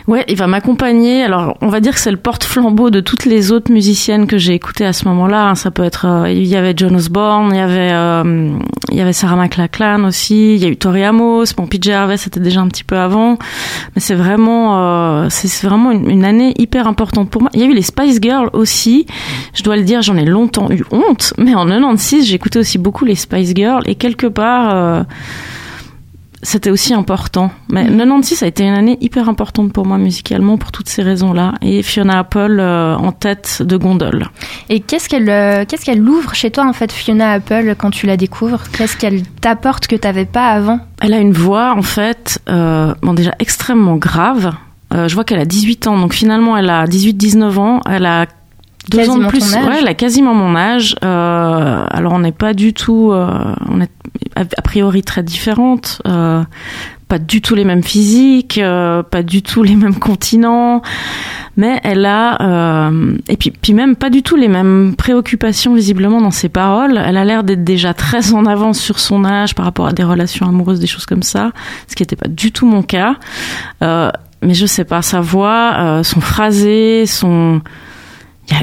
Ouais, 0.07 0.25
il 0.29 0.37
va 0.37 0.47
m'accompagner. 0.47 1.23
Alors, 1.23 1.57
on 1.61 1.69
va 1.69 1.81
dire 1.81 1.93
que 1.95 2.01
c'est 2.01 2.11
le 2.11 2.17
porte-flambeau 2.17 2.91
de 2.91 3.01
toutes 3.01 3.27
les 3.27 3.53
autres 3.53 3.71
musiciennes 3.73 4.27
que 4.27 4.39
j'ai 4.39 4.55
écoutées 4.55 4.85
à 4.85 4.93
ce 4.93 5.07
moment-là. 5.09 5.51
hein. 5.51 5.55
Ça 5.55 5.71
peut 5.71 5.85
être, 5.85 6.07
euh, 6.07 6.31
il 6.31 6.47
y 6.47 6.57
avait 6.57 6.75
John 6.77 6.97
Osborne, 6.97 7.51
il 7.53 7.57
y 7.59 7.61
avait, 7.61 7.93
euh, 7.93 8.53
il 8.91 8.97
y 8.97 9.01
avait 9.01 9.13
Sarah 9.13 9.37
McLachlan 9.37 10.05
aussi, 10.05 10.55
il 10.55 10.61
y 10.61 10.65
a 10.65 10.69
eu 10.69 10.77
Tori 10.77 11.05
Amos, 11.05 11.45
bon, 11.57 11.67
PJ 11.67 11.91
Harvey, 11.91 12.17
c'était 12.17 12.41
déjà 12.41 12.61
un 12.61 12.69
petit 12.69 12.83
peu 12.85 12.97
avant. 12.97 13.39
Mais 13.95 14.01
c'est 14.01 14.15
vraiment, 14.17 14.79
euh, 14.79 15.27
c'est 15.31 15.67
vraiment 15.67 15.93
une, 15.93 16.11
une 16.11 16.25
année 16.25 16.55
hyper 16.59 16.89
importante 16.89 17.31
pour 17.31 17.43
moi. 17.43 17.51
Il 17.55 17.61
y 17.61 17.63
a 17.63 17.67
eu 17.67 17.75
les 17.75 17.83
Spice 17.83 18.19
Girls 18.21 18.51
aussi. 18.53 19.07
Je 19.55 19.63
dois 19.63 19.77
le 19.77 19.83
dire, 19.83 20.03
j'en 20.03 20.17
ai 20.17 20.25
longtemps 20.25 20.71
eu 20.71 20.83
honte, 20.91 21.35
mais 21.39 21.55
en 21.55 21.67
96, 21.67 22.27
j'écoutais 22.27 22.59
aussi 22.59 22.79
beaucoup 22.79 23.05
les 23.05 23.15
Spice 23.15 23.53
Girls 23.55 23.83
et 23.87 23.95
quelque 23.95 24.27
part. 24.27 25.05
C'était 26.43 26.71
aussi 26.71 26.95
important. 26.95 27.51
Mais 27.69 27.85
96 27.85 28.43
a 28.43 28.47
été 28.47 28.65
une 28.65 28.75
année 28.75 28.97
hyper 29.01 29.29
importante 29.29 29.73
pour 29.73 29.87
moi 29.87 29.99
musicalement 29.99 30.57
pour 30.57 30.73
toutes 30.73 30.89
ces 30.89 31.03
raisons-là. 31.03 31.55
Et 31.61 31.83
Fiona 31.83 32.21
Apple 32.21 32.59
euh, 32.61 32.97
en 32.97 33.13
tête 33.13 33.63
de 33.63 33.77
gondole. 33.77 34.27
Et 34.69 34.81
qu'est-ce 34.81 35.09
qu'elle 35.09 35.29
euh, 35.29 35.65
qu'est-ce 35.67 35.85
qu'elle 35.85 36.07
ouvre 36.09 36.35
chez 36.35 36.51
toi 36.51 36.67
en 36.67 36.73
fait 36.73 36.93
Fiona 36.93 37.33
Apple 37.33 37.75
quand 37.77 37.91
tu 37.91 38.07
la 38.07 38.17
découvres? 38.17 38.63
Qu'est-ce 38.73 38.97
qu'elle 38.97 39.23
t'apporte 39.23 39.87
que 39.87 39.97
t'avais 39.97 40.25
pas 40.25 40.49
avant? 40.49 40.81
Elle 41.03 41.13
a 41.13 41.19
une 41.19 41.33
voix 41.33 41.75
en 41.77 41.83
fait, 41.83 42.41
euh, 42.49 42.95
bon 43.03 43.13
déjà 43.13 43.35
extrêmement 43.39 43.97
grave. 43.97 44.53
Je 44.93 45.15
vois 45.15 45.23
qu'elle 45.23 45.39
a 45.39 45.45
18 45.45 45.87
ans, 45.87 45.97
donc 46.01 46.15
finalement 46.15 46.57
elle 46.57 46.69
a 46.69 46.85
18-19 46.85 47.59
ans. 47.59 47.81
Elle 47.89 48.07
a 48.07 48.27
deux 48.91 49.09
ans 49.09 49.19
de 49.19 49.27
plus. 49.27 49.41
ton 49.41 49.59
âge. 49.59 49.67
Ouais, 49.67 49.77
elle 49.81 49.89
a 49.89 49.95
quasiment 49.95 50.35
mon 50.35 50.55
âge. 50.57 50.97
Euh, 51.05 51.85
alors 51.91 52.13
on 52.13 52.21
n'est 52.21 52.33
pas 52.33 52.55
du 52.55 52.73
tout, 52.73 53.11
euh, 53.13 53.55
on 53.69 53.81
est 53.81 53.91
a 54.37 54.63
priori 54.63 55.03
très 55.03 55.23
différentes. 55.23 56.03
Euh, 56.07 56.43
pas 57.11 57.19
du 57.19 57.43
tout 57.43 57.57
les 57.57 57.65
mêmes 57.65 57.83
physiques, 57.83 58.59
euh, 58.59 59.03
pas 59.03 59.25
du 59.25 59.43
tout 59.43 59.65
les 59.65 59.75
mêmes 59.75 59.99
continents, 59.99 60.81
mais 61.57 61.81
elle 61.83 62.07
a 62.07 62.41
euh, 62.41 63.17
et 63.29 63.37
puis 63.37 63.51
puis 63.51 63.75
même 63.75 63.97
pas 63.97 64.11
du 64.11 64.23
tout 64.23 64.37
les 64.37 64.47
mêmes 64.47 64.95
préoccupations 64.97 65.75
visiblement 65.75 66.21
dans 66.21 66.31
ses 66.31 66.49
paroles. 66.49 67.03
Elle 67.05 67.17
a 67.17 67.25
l'air 67.25 67.43
d'être 67.43 67.65
déjà 67.65 67.95
très 67.95 68.33
en 68.33 68.47
avance 68.47 68.79
sur 68.79 69.01
son 69.01 69.25
âge 69.25 69.57
par 69.57 69.65
rapport 69.65 69.89
à 69.89 69.93
des 69.93 70.05
relations 70.05 70.47
amoureuses, 70.47 70.79
des 70.79 70.87
choses 70.87 71.05
comme 71.05 71.25
ça, 71.25 71.51
ce 71.89 71.97
qui 71.97 72.05
n'était 72.05 72.17
pas 72.17 72.29
du 72.29 72.53
tout 72.53 72.67
mon 72.67 72.83
cas. 72.83 73.17
Euh, 73.83 74.13
mais 74.43 74.55
je 74.55 74.65
sais 74.65 74.85
pas, 74.85 75.03
sa 75.03 75.21
voix, 75.21 75.75
euh, 75.79 76.03
son 76.05 76.21
phrasé, 76.21 77.07
son 77.07 77.61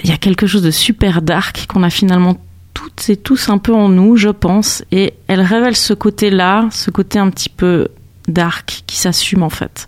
il 0.04 0.10
y 0.10 0.14
a, 0.14 0.18
quelque 0.18 0.48
chose 0.48 0.62
de 0.62 0.72
super 0.72 1.22
dark 1.22 1.66
qu'on 1.68 1.84
a 1.84 1.90
finalement 1.90 2.38
toutes 2.74 3.10
et 3.10 3.18
tous 3.18 3.50
un 3.50 3.58
peu 3.58 3.74
en 3.74 3.90
nous, 3.90 4.18
je 4.18 4.30
pense, 4.30 4.84
et 4.92 5.14
elle 5.28 5.42
révèle 5.42 5.76
ce 5.76 5.94
côté-là, 5.94 6.68
ce 6.72 6.92
côté 6.92 7.20
un 7.20 7.30
petit 7.30 7.50
peu 7.50 7.88
dark 8.28 8.84
qui 8.86 8.98
s'assume 8.98 9.44
en 9.44 9.50
fait. 9.50 9.88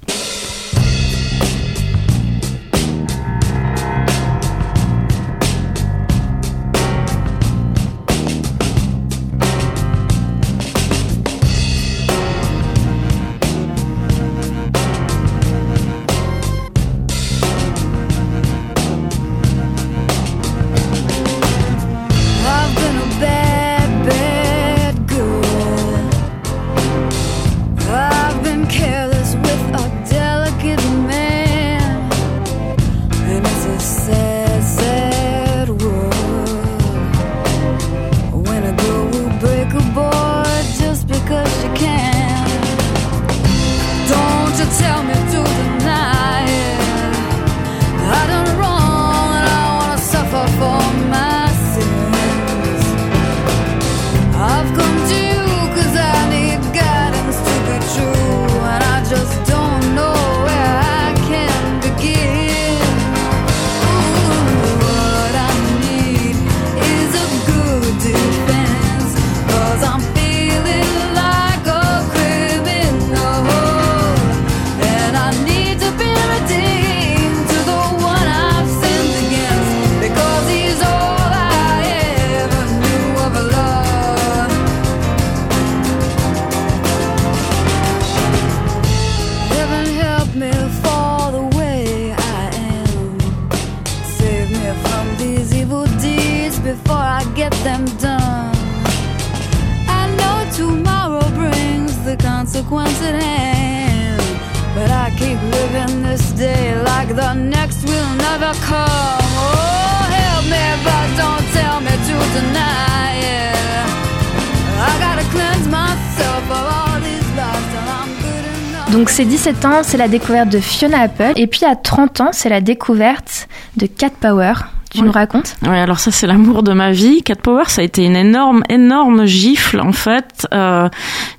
17 119.41 119.63
ans, 119.65 119.79
c'est 119.83 119.95
la 119.97 120.09
découverte 120.09 120.49
de 120.49 120.59
Fiona 120.59 120.99
Apple. 120.99 121.31
Et 121.37 121.47
puis 121.47 121.63
à 121.63 121.77
30 121.77 122.19
ans, 122.19 122.29
c'est 122.33 122.49
la 122.49 122.59
découverte 122.59 123.47
de 123.77 123.85
Cat 123.85 124.09
Power. 124.19 124.51
Tu 124.91 124.99
Ouais. 124.99 125.05
nous 125.05 125.11
racontes? 125.13 125.55
Ouais, 125.65 125.79
alors 125.79 125.99
ça 125.99 126.11
c'est 126.11 126.27
l'amour 126.27 126.61
de 126.61 126.73
ma 126.73 126.91
vie. 126.91 127.23
Cat 127.23 127.35
Power, 127.35 127.63
ça 127.67 127.79
a 127.79 127.85
été 127.85 128.03
une 128.03 128.17
énorme, 128.17 128.63
énorme 128.67 129.25
gifle 129.25 129.79
en 129.79 129.93
fait. 129.93 130.45
Euh, 130.53 130.89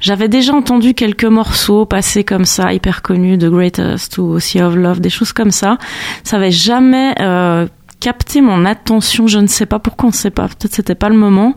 J'avais 0.01 0.29
déjà 0.29 0.55
entendu 0.55 0.95
quelques 0.95 1.25
morceaux 1.27 1.85
passer 1.85 2.25
comme 2.25 2.47
ça, 2.47 2.73
hyper 2.73 3.03
connus, 3.03 3.37
The 3.37 3.51
Greatest 3.51 4.17
ou 4.17 4.41
Sea 4.41 4.63
of 4.63 4.77
Love, 4.77 5.01
des 5.01 5.11
choses 5.11 5.35
comme 5.35 5.51
ça. 5.51 5.77
Ça 6.25 6.37
avait 6.39 6.51
jamais 6.53 7.15
euh, 7.21 7.67
capté 8.01 8.41
mon 8.41 8.65
attention. 8.65 9.27
Je 9.27 9.39
ne 9.39 9.47
sais 9.47 9.67
pas 9.67 9.79
pourquoi, 9.79 10.07
on 10.07 10.11
ne 10.11 10.17
sait 10.17 10.31
pas. 10.31 10.49
Peut-être 10.49 10.75
c'était 10.75 10.95
pas 10.95 11.09
le 11.09 11.17
moment. 11.17 11.55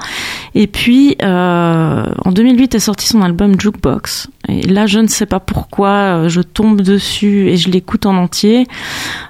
Et 0.53 0.67
puis 0.67 1.15
euh, 1.23 2.05
en 2.25 2.31
2008 2.31 2.75
est 2.75 2.79
sorti 2.79 3.07
son 3.07 3.21
album 3.21 3.59
Jukebox. 3.59 4.27
Et 4.49 4.63
là, 4.63 4.85
je 4.85 4.99
ne 4.99 5.07
sais 5.07 5.25
pas 5.25 5.39
pourquoi, 5.39 5.89
euh, 5.89 6.29
je 6.29 6.41
tombe 6.41 6.81
dessus 6.81 7.49
et 7.49 7.57
je 7.57 7.69
l'écoute 7.69 8.05
en 8.05 8.15
entier. 8.17 8.67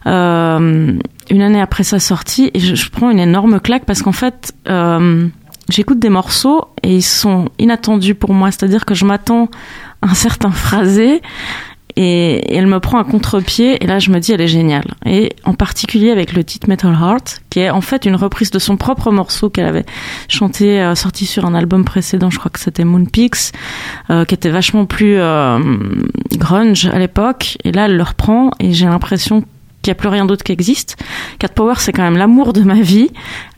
Euh, 0.08 0.98
une 1.30 1.42
année 1.42 1.62
après 1.62 1.84
sa 1.84 2.00
sortie, 2.00 2.52
et 2.54 2.60
je, 2.60 2.76
je 2.76 2.90
prends 2.90 3.10
une 3.10 3.20
énorme 3.20 3.60
claque 3.60 3.86
parce 3.86 4.02
qu'en 4.02 4.12
fait, 4.12 4.54
euh, 4.68 5.28
j'écoute 5.70 6.00
des 6.00 6.10
morceaux 6.10 6.68
et 6.82 6.96
ils 6.96 7.04
sont 7.04 7.50
inattendus 7.60 8.16
pour 8.16 8.34
moi. 8.34 8.52
C'est-à-dire 8.52 8.86
que 8.86 8.96
je 8.96 9.06
m'attends 9.06 9.50
à 10.02 10.12
un 10.12 10.14
certain 10.14 10.52
phrasé 10.52 11.22
Et, 11.96 12.56
elle 12.56 12.68
me 12.68 12.80
prend 12.80 13.00
à 13.00 13.04
contre-pied 13.04 13.84
et 13.84 13.88
là 13.88 14.00
je 14.00 14.12
me 14.12 14.20
dis 14.20 14.32
elle 14.32 14.42
est 14.42 14.48
géniale. 14.48 14.96
Et 15.06 15.34
en 15.44 15.54
particulier 15.54 16.12
avec 16.12 16.34
le 16.34 16.44
titre 16.44 16.68
Metal 16.70 16.94
Heart, 16.94 17.42
qui 17.50 17.60
est 17.60 17.70
en 17.70 17.82
fait 17.82 18.06
une 18.06 18.16
reprise 18.16 18.52
de 18.52 18.60
son 18.60 18.78
propre 18.78 19.12
morceau 19.12 19.50
qu'elle 19.50 19.66
avait 19.66 19.86
chanté, 20.28 20.82
euh, 20.82 20.96
sorti 20.96 21.26
sur 21.26 21.46
un 21.46 21.54
album 21.54 21.86
précédent, 21.86 22.30
je 22.30 22.40
crois 22.40 22.52
que 22.52 22.60
c'était 22.60 22.84
Moon 22.84 23.06
Peaks, 23.06 23.52
euh, 24.10 24.26
qui 24.26 24.36
était 24.36 24.50
vachement 24.50 24.86
plus 24.86 25.18
euh, 25.18 25.60
grunge 26.34 26.86
à 26.88 27.00
l'époque. 27.00 27.58
Et 27.64 27.72
là 27.72 27.86
elle 27.86 27.98
le 27.98 28.04
reprend 28.04 28.52
et 28.60 28.74
j'ai 28.74 28.86
l'impression 28.86 29.44
qu'il 29.84 29.92
n'y 29.92 29.98
a 29.98 30.00
plus 30.00 30.08
rien 30.08 30.26
d'autre 30.26 30.44
qui 30.44 30.54
existe. 30.54 30.96
Cat 31.40 31.50
Power, 31.50 31.76
c'est 31.78 31.92
quand 31.92 32.04
même 32.04 32.18
l'amour 32.18 32.54
de 32.54 32.62
ma 32.62 32.82
vie, 32.82 33.10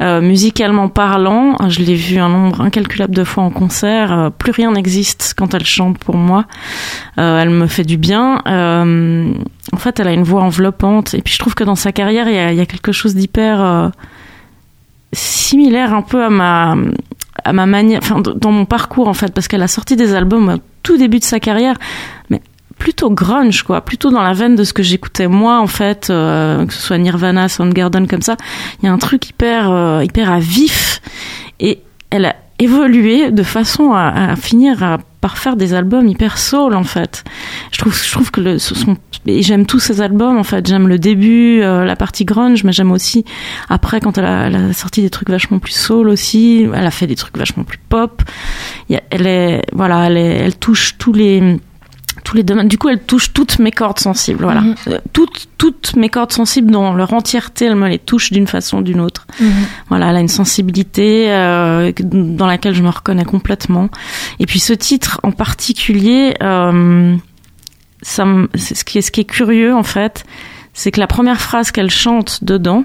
euh, 0.01 0.21
musicalement 0.21 0.89
parlant. 0.89 1.55
Je 1.69 1.81
l'ai 1.81 1.93
vu 1.93 2.17
un 2.17 2.29
nombre 2.29 2.61
incalculable 2.61 3.15
de 3.15 3.23
fois 3.23 3.43
en 3.43 3.51
concert. 3.51 4.11
Euh, 4.11 4.29
plus 4.31 4.51
rien 4.51 4.71
n'existe 4.71 5.35
quand 5.37 5.53
elle 5.53 5.65
chante 5.65 5.99
pour 5.99 6.15
moi. 6.15 6.45
Euh, 7.19 7.39
elle 7.39 7.51
me 7.51 7.67
fait 7.67 7.83
du 7.83 7.97
bien. 7.97 8.41
En 9.73 9.77
fait, 9.77 9.99
elle 9.99 10.07
a 10.07 10.13
une 10.13 10.23
voix 10.23 10.41
enveloppante. 10.41 11.13
Et 11.13 11.21
puis, 11.21 11.33
je 11.33 11.39
trouve 11.39 11.53
que 11.53 11.63
dans 11.63 11.75
sa 11.75 11.91
carrière, 11.91 12.27
il 12.27 12.55
y 12.55 12.61
a, 12.61 12.65
quelque 12.65 12.91
chose 12.91 13.15
d'hyper 13.15 13.91
similaire 15.13 15.93
un 15.93 16.01
peu 16.01 16.23
à 16.23 16.29
ma 16.29 16.75
manière, 17.65 17.99
enfin 18.01 18.21
dans 18.21 18.51
mon 18.51 18.65
parcours 18.65 19.07
en 19.07 19.13
fait, 19.13 19.33
parce 19.33 19.47
qu'elle 19.47 19.61
a 19.61 19.67
sorti 19.67 19.95
des 19.95 20.15
albums 20.15 20.49
au 20.49 20.57
tout 20.83 20.97
début 20.97 21.19
de 21.19 21.23
sa 21.23 21.39
carrière, 21.39 21.77
plutôt 22.77 23.09
grunge 23.09 23.63
quoi, 23.63 23.81
plutôt 23.81 24.11
dans 24.11 24.21
la 24.21 24.33
veine 24.33 24.55
de 24.55 24.63
ce 24.63 24.73
que 24.73 24.83
j'écoutais 24.83 25.27
moi 25.27 25.59
en 25.59 25.67
fait, 25.67 26.09
euh, 26.09 26.65
que 26.65 26.73
ce 26.73 26.81
soit 26.81 26.97
Nirvana, 26.97 27.49
Soundgarden 27.49 28.07
comme 28.07 28.21
ça. 28.21 28.37
Il 28.81 28.85
y 28.85 28.89
a 28.89 28.93
un 28.93 28.97
truc 28.97 29.29
hyper 29.29 29.71
euh, 29.71 30.03
hyper 30.03 30.31
à 30.31 30.39
vif 30.39 31.01
et 31.59 31.81
elle 32.09 32.25
a 32.25 32.35
évolué 32.57 33.31
de 33.31 33.43
façon 33.43 33.91
à, 33.93 34.35
finir 34.37 34.81
à, 34.81 34.99
par 35.19 35.37
faire 35.37 35.57
des 35.57 35.73
albums 35.73 36.07
hyper 36.07 36.37
soul 36.37 36.73
en 36.73 36.83
fait. 36.83 37.23
Je 37.71 37.79
trouve 37.79 37.95
je 37.95 38.11
trouve 38.11 38.31
que 38.31 38.57
ce 38.57 38.75
sont 38.75 38.97
j'aime 39.25 39.65
tous 39.65 39.79
ces 39.79 40.01
albums 40.01 40.37
en 40.37 40.43
fait. 40.43 40.67
J'aime 40.67 40.87
le 40.87 40.99
début, 40.99 41.61
euh, 41.61 41.83
la 41.83 41.95
partie 41.95 42.23
grunge, 42.23 42.63
mais 42.63 42.71
j'aime 42.71 42.91
aussi 42.91 43.25
après 43.67 43.99
quand 43.99 44.17
elle 44.17 44.25
a, 44.25 44.73
sorti 44.73 45.01
des 45.01 45.09
trucs 45.09 45.29
vachement 45.29 45.59
plus 45.59 45.75
soul 45.75 46.07
aussi. 46.07 46.67
Elle 46.73 46.85
a 46.85 46.91
fait 46.91 47.07
des 47.07 47.15
trucs 47.15 47.37
vachement 47.37 47.63
plus 47.63 47.79
pop. 47.89 48.21
Elle 48.89 49.27
est 49.27 49.63
voilà, 49.73 50.09
elle 50.09 50.55
touche 50.57 50.97
tous 50.97 51.13
les 51.13 51.59
tous 52.25 52.35
les 52.35 52.43
domaines. 52.43 52.67
Du 52.67 52.77
coup, 52.77 52.89
elle 52.89 52.99
touche 53.01 53.31
toutes 53.31 53.59
mes 53.59 53.71
cordes 53.71 53.99
sensibles. 53.99 54.43
Voilà, 54.43 54.61
Mhm. 54.61 54.75
Euh, 54.89 54.99
toutes 55.13 55.47
toutes 55.57 55.95
mes 55.95 56.09
cordes 56.09 56.33
sensibles 56.33 56.69
dans 56.71 56.93
leur 56.93 57.13
entièreté, 57.13 57.65
elle 57.65 57.75
me 57.75 57.87
les 57.87 57.99
touche 57.99 58.31
d'une 58.33 58.47
façon 58.47 58.79
ou 58.79 58.81
d'une 58.83 58.99
autre. 58.99 59.25
Voilà, 59.89 60.09
elle 60.09 60.17
a 60.17 60.19
une 60.19 60.27
sensibilité 60.27 61.27
euh, 61.31 61.93
dans 62.01 62.45
laquelle 62.47 62.73
je 62.75 62.83
me 62.83 62.89
reconnais 62.89 63.23
complètement. 63.25 63.89
Et 64.39 64.45
puis 64.45 64.59
ce 64.59 64.73
titre 64.73 65.21
en 65.23 65.31
particulier, 65.31 66.35
euh, 66.43 67.15
ça, 68.01 68.25
ce 68.55 68.83
qui 68.83 68.97
est 68.97 69.01
ce 69.01 69.11
qui 69.11 69.21
est 69.21 69.25
curieux 69.25 69.73
en 69.73 69.83
fait, 69.83 70.25
c'est 70.73 70.91
que 70.91 70.99
la 70.99 71.07
première 71.07 71.39
phrase 71.39 71.71
qu'elle 71.71 71.89
chante 71.89 72.43
dedans 72.43 72.83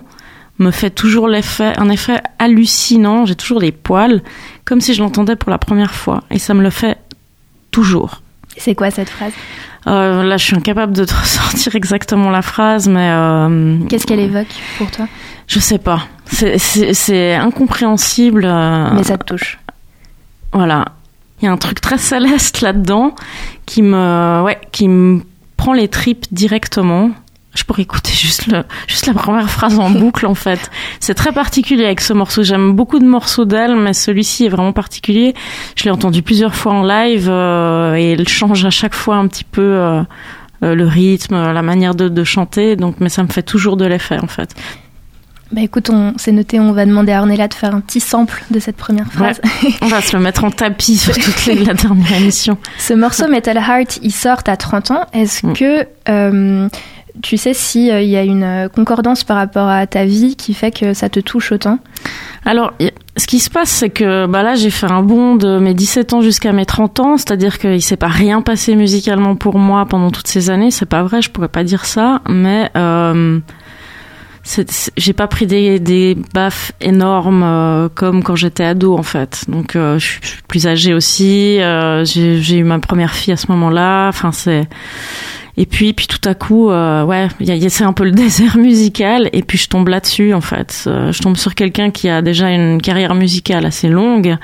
me 0.59 0.71
fait 0.71 0.91
toujours 0.91 1.27
l'effet, 1.27 1.73
un 1.79 1.89
effet 1.89 2.21
hallucinant. 2.39 3.25
J'ai 3.27 3.35
toujours 3.35 3.61
des 3.61 3.73
poils, 3.73 4.23
comme 4.65 4.81
si 4.81 4.95
je 4.95 5.03
l'entendais 5.03 5.35
pour 5.35 5.51
la 5.51 5.59
première 5.59 5.95
fois, 5.95 6.23
et 6.31 6.39
ça 6.39 6.53
me 6.55 6.63
le 6.63 6.71
fait 6.71 6.99
toujours. 7.71 8.23
C'est 8.57 8.75
quoi 8.75 8.91
cette 8.91 9.09
phrase? 9.09 9.33
Euh, 9.87 10.23
là, 10.23 10.37
je 10.37 10.45
suis 10.45 10.57
incapable 10.57 10.93
de 10.93 11.05
te 11.05 11.15
ressortir 11.21 11.75
exactement 11.77 12.31
la 12.31 12.43
phrase, 12.43 12.89
mais 12.89 13.09
euh, 13.11 13.79
Qu'est-ce 13.89 14.07
qu'elle 14.07 14.21
évoque 14.21 14.49
pour 14.79 14.91
toi? 14.91 15.07
je 15.47 15.59
sais 15.59 15.79
pas. 15.79 16.03
C'est- 16.27 17.35
incompréhensible. 17.35 18.45
euh, 18.45 18.91
Mais 18.95 19.03
ça 19.03 19.19
te 19.19 19.25
touche. 19.25 19.59
Voilà. 20.53 20.85
Il 21.41 21.47
y 21.47 21.49
a 21.49 21.53
un 21.53 21.57
truc 21.57 21.81
très 21.81 21.99
céleste 21.99 22.61
là-dedans 22.61 23.15
qui 23.67 23.83
me, 23.83 24.43
ouais, 24.45 24.59
qui 24.73 24.89
me 24.89 25.23
prend 25.57 25.73
les 25.73 25.89
tripes 25.89 26.27
directement. 26.33 27.11
Je 27.55 27.65
pourrais 27.65 27.83
écouter 27.83 28.13
juste 28.13 28.47
le, 28.47 28.63
juste 28.87 29.07
la 29.07 29.13
première 29.15 29.51
phrase 29.51 29.79
en 29.79 29.91
boucle, 29.91 30.25
en 30.27 30.35
fait. 30.37 30.71
C'est 31.01 31.15
très 31.15 31.33
particulier 31.33 31.85
avec 31.85 32.01
ce 32.01 32.13
morceau. 32.13 32.43
J'aime 32.45 32.75
beaucoup 32.75 32.99
de 33.01 33.05
morceaux 33.05 33.45
d'elle, 33.45 33.75
mais 33.77 33.93
celui-ci 33.93 34.47
est 34.47 34.49
vraiment 34.49 34.73
particulier. 34.73 35.35
Je 35.75 35.85
l'ai 35.85 35.91
entendu 35.91 36.23
plusieurs 36.23 36.55
fois 36.55 36.73
en 36.73 36.85
live, 36.85 37.27
euh, 37.29 37.95
et 37.97 38.13
elle 38.13 38.29
change 38.29 38.65
à 38.65 38.71
chaque 38.71 38.95
fois 38.95 39.17
un 39.17 39.27
petit 39.27 39.43
peu, 39.45 39.63
euh, 39.63 40.03
euh, 40.63 40.75
le 40.77 40.87
rythme, 40.87 41.35
la 41.53 41.63
manière 41.63 41.95
de, 41.97 42.09
de 42.09 42.25
chanter. 42.25 42.77
Donc, 42.77 42.97
mais 43.01 43.09
ça 43.09 43.23
me 43.25 43.29
fait 43.29 43.43
toujours 43.43 43.77
de 43.77 43.85
l'effet, 43.85 44.19
en 44.23 44.29
fait. 44.29 44.55
Bah 45.53 45.63
écoute, 45.63 45.91
on 45.91 46.15
c'est 46.17 46.31
noté, 46.31 46.61
on 46.61 46.71
va 46.73 46.87
demander 46.87 47.11
à 47.11 47.19
Ornella 47.23 47.49
de 47.49 47.55
faire 47.55 47.75
un 47.75 47.81
petit 47.81 47.99
sample 47.99 48.45
de 48.53 48.61
cette 48.61 48.77
première 48.77 49.11
phrase. 49.11 49.41
On 49.83 49.89
va 49.89 50.01
se 50.01 50.17
le 50.17 50.23
mettre 50.23 50.45
en 50.45 50.53
tapis 50.53 50.97
sur 50.97 51.13
toute 51.19 51.45
les- 51.47 51.65
la 51.65 51.75
dernière 51.75 52.13
émission. 52.21 52.57
Ce 52.79 52.95
morceau 52.95 53.27
Metal 53.27 53.57
Heart, 53.57 53.99
il 54.05 54.13
sort 54.13 54.39
à 54.47 54.57
30 54.57 54.93
ans. 54.93 55.07
Est-ce 55.13 55.45
Mm. 55.45 55.53
que 55.55 55.87
euh, 56.09 56.69
tu 57.23 57.37
sais 57.37 57.55
s'il 57.55 57.87
y 57.87 58.17
a 58.17 58.23
une 58.23 58.43
euh, 58.43 58.69
concordance 58.69 59.25
par 59.25 59.37
rapport 59.37 59.69
à 59.69 59.87
ta 59.87 60.05
vie 60.05 60.37
qui 60.37 60.55
fait 60.55 60.71
que 60.71 60.95
ça 60.95 61.09
te 61.09 61.21
touche 61.21 61.53
autant? 61.53 61.79
Alors, 62.45 62.73
ce 63.17 63.27
qui 63.27 63.39
se 63.39 63.51
passe, 63.51 63.69
c'est 63.69 63.91
que 63.91 64.27
bah 64.27 64.43
là, 64.43 64.55
j'ai 64.55 64.71
fait 64.71 64.91
un 64.91 65.03
bond 65.03 65.37
de 65.37 65.59
mes 65.59 65.75
17 65.75 66.15
ans 66.15 66.21
jusqu'à 66.23 66.53
mes 66.53 66.65
30 66.65 67.01
ans, 67.01 67.17
c'est-à-dire 67.17 67.59
qu'il 67.59 67.83
s'est 67.83 67.97
pas 67.97 68.09
rien 68.09 68.41
passé 68.43 68.75
musicalement 68.77 69.37
pour 69.37 69.59
moi 69.59 69.87
pendant 69.87 70.11
toutes 70.11 70.29
ces 70.29 70.51
années. 70.51 70.71
C'est 70.71 70.87
pas 70.87 71.03
vrai, 71.03 71.21
je 71.21 71.31
pourrais 71.31 71.49
pas 71.49 71.65
dire 71.65 71.85
ça, 71.85 72.23
mais 72.29 72.71
euh, 72.77 73.41
j'ai 74.97 75.13
pas 75.13 75.27
pris 75.29 75.47
des, 75.47 75.79
des 75.79 76.17
baffes 76.35 76.73
énormes 76.81 77.43
euh, 77.43 77.89
comme 77.95 78.23
quand 78.23 78.37
j'étais 78.37 78.65
ado 78.65 78.97
en 78.97 79.03
fait. 79.03 79.45
Donc, 79.49 79.77
euh, 79.77 79.99
je 79.99 80.07
suis 80.07 80.43
plus 80.49 80.67
âgée 80.67 80.95
aussi. 80.95 81.61
euh, 81.61 82.05
j'ai 82.05 82.57
eu 82.57 82.65
ma 82.65 82.79
première 82.79 83.13
fille 83.13 83.33
à 83.33 83.37
ce 83.37 83.47
moment-là. 83.49 84.09
Enfin, 84.09 84.33
c'est 84.33 84.69
et 85.61 85.67
puis, 85.67 85.93
puis 85.93 86.07
tout 86.07 86.27
à 86.27 86.33
coup, 86.33 86.71
euh, 86.71 87.05
ouais, 87.05 87.29
c'est 87.69 87.85
un 87.85 87.93
peu 87.93 88.05
le 88.05 88.11
désert 88.13 88.57
musical. 88.57 89.29
Et 89.35 89.43
puis 89.43 89.59
je 89.59 89.69
tombe 89.69 89.89
là-dessus, 89.89 90.33
en 90.33 90.41
fait. 90.41 90.85
Euh, 90.87 91.13
je 91.13 91.21
tombe 91.21 91.37
sur 91.37 91.55
quelqu'un 91.55 91.91
qui 91.91 92.09
a 92.09 92.23
déjà 92.23 92.51
une 92.51 92.81
carrière 92.81 93.15
musicale 93.15 93.67
assez 93.67 93.91
longue, 93.91 94.39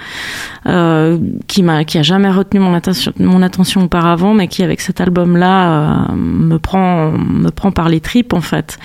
euh, 0.67 1.19
qui 1.47 1.63
m'a, 1.63 1.85
qui 1.85 1.97
a 1.97 2.03
jamais 2.03 2.29
retenu 2.31 2.61
mon 2.61 2.75
attention, 2.75 3.15
mon 3.19 3.41
attention 3.41 3.85
auparavant, 3.85 4.35
mais 4.35 4.47
qui 4.47 4.63
avec 4.63 4.83
cet 4.83 5.01
album-là 5.01 6.11
me 6.15 6.59
prend, 6.59 7.13
me 7.13 7.49
prend 7.49 7.73
par 7.73 7.89
les 7.89 8.01
tripes, 8.01 8.35
en 8.35 8.43
fait. 8.43 8.77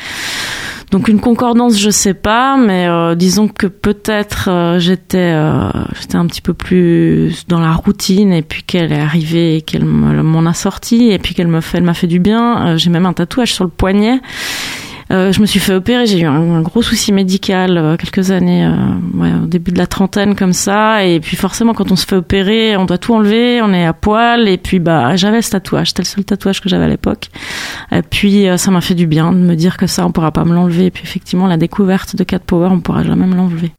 Donc 0.91 1.07
une 1.07 1.21
concordance, 1.21 1.79
je 1.79 1.89
sais 1.89 2.13
pas, 2.13 2.57
mais 2.57 2.85
euh, 2.85 3.15
disons 3.15 3.47
que 3.47 3.67
peut-être 3.67 4.49
euh, 4.49 4.77
j'étais 4.77 5.31
euh, 5.33 5.69
j'étais 5.99 6.17
un 6.17 6.27
petit 6.27 6.41
peu 6.41 6.53
plus 6.53 7.45
dans 7.47 7.59
la 7.61 7.71
routine 7.71 8.33
et 8.33 8.41
puis 8.41 8.61
qu'elle 8.63 8.91
est 8.91 8.99
arrivée 8.99 9.55
et 9.55 9.61
qu'elle 9.61 9.85
me- 9.85 10.21
m'en 10.21 10.45
a 10.49 10.53
sorti 10.53 11.11
et 11.11 11.17
puis 11.17 11.33
qu'elle 11.33 11.47
fait 11.61 11.77
elle 11.77 11.85
m'a 11.85 11.93
fait 11.93 12.07
du 12.07 12.19
bien. 12.19 12.75
J'ai 12.75 12.89
même 12.89 13.05
un 13.05 13.13
tatouage 13.13 13.53
sur 13.53 13.63
le 13.63 13.69
poignet. 13.69 14.19
Euh, 15.11 15.33
je 15.33 15.41
me 15.41 15.45
suis 15.45 15.59
fait 15.59 15.73
opérer, 15.73 16.05
j'ai 16.05 16.21
eu 16.21 16.25
un, 16.25 16.61
gros 16.61 16.81
souci 16.81 17.11
médical 17.11 17.77
euh, 17.77 17.97
quelques 17.97 18.31
années, 18.31 18.65
euh, 18.65 19.43
au 19.43 19.45
début 19.45 19.71
de 19.71 19.77
la 19.77 19.85
trentaine 19.85 20.35
comme 20.35 20.53
ça, 20.53 21.03
et 21.03 21.19
puis 21.19 21.35
forcément 21.35 21.73
quand 21.73 21.91
on 21.91 21.97
se 21.97 22.05
fait 22.05 22.15
opérer, 22.15 22.77
on 22.77 22.85
doit 22.85 22.97
tout 22.97 23.13
enlever, 23.13 23.61
on 23.61 23.73
est 23.73 23.85
à 23.85 23.91
poil, 23.91 24.47
et 24.47 24.57
puis 24.57 24.79
bah 24.79 25.17
j'avais 25.17 25.41
ce 25.41 25.51
tatouage, 25.51 25.89
c'était 25.89 26.03
le 26.03 26.07
seul 26.07 26.23
tatouage 26.23 26.61
que 26.61 26.69
j'avais 26.69 26.85
à 26.85 26.89
l'époque. 26.89 27.29
Et 27.91 28.03
puis 28.03 28.45
ça 28.55 28.71
m'a 28.71 28.79
fait 28.79 28.95
du 28.95 29.05
bien 29.05 29.33
de 29.33 29.37
me 29.37 29.55
dire 29.55 29.75
que 29.75 29.85
ça 29.85 30.05
on 30.05 30.11
pourra 30.11 30.31
pas 30.31 30.45
me 30.45 30.53
l'enlever, 30.53 30.85
et 30.85 30.91
puis 30.91 31.03
effectivement 31.03 31.47
la 31.47 31.57
découverte 31.57 32.15
de 32.15 32.23
Cat 32.23 32.39
Power 32.39 32.69
on 32.71 32.79
pourra 32.79 33.03
jamais 33.03 33.25
me 33.25 33.35
l'enlever. 33.35 33.73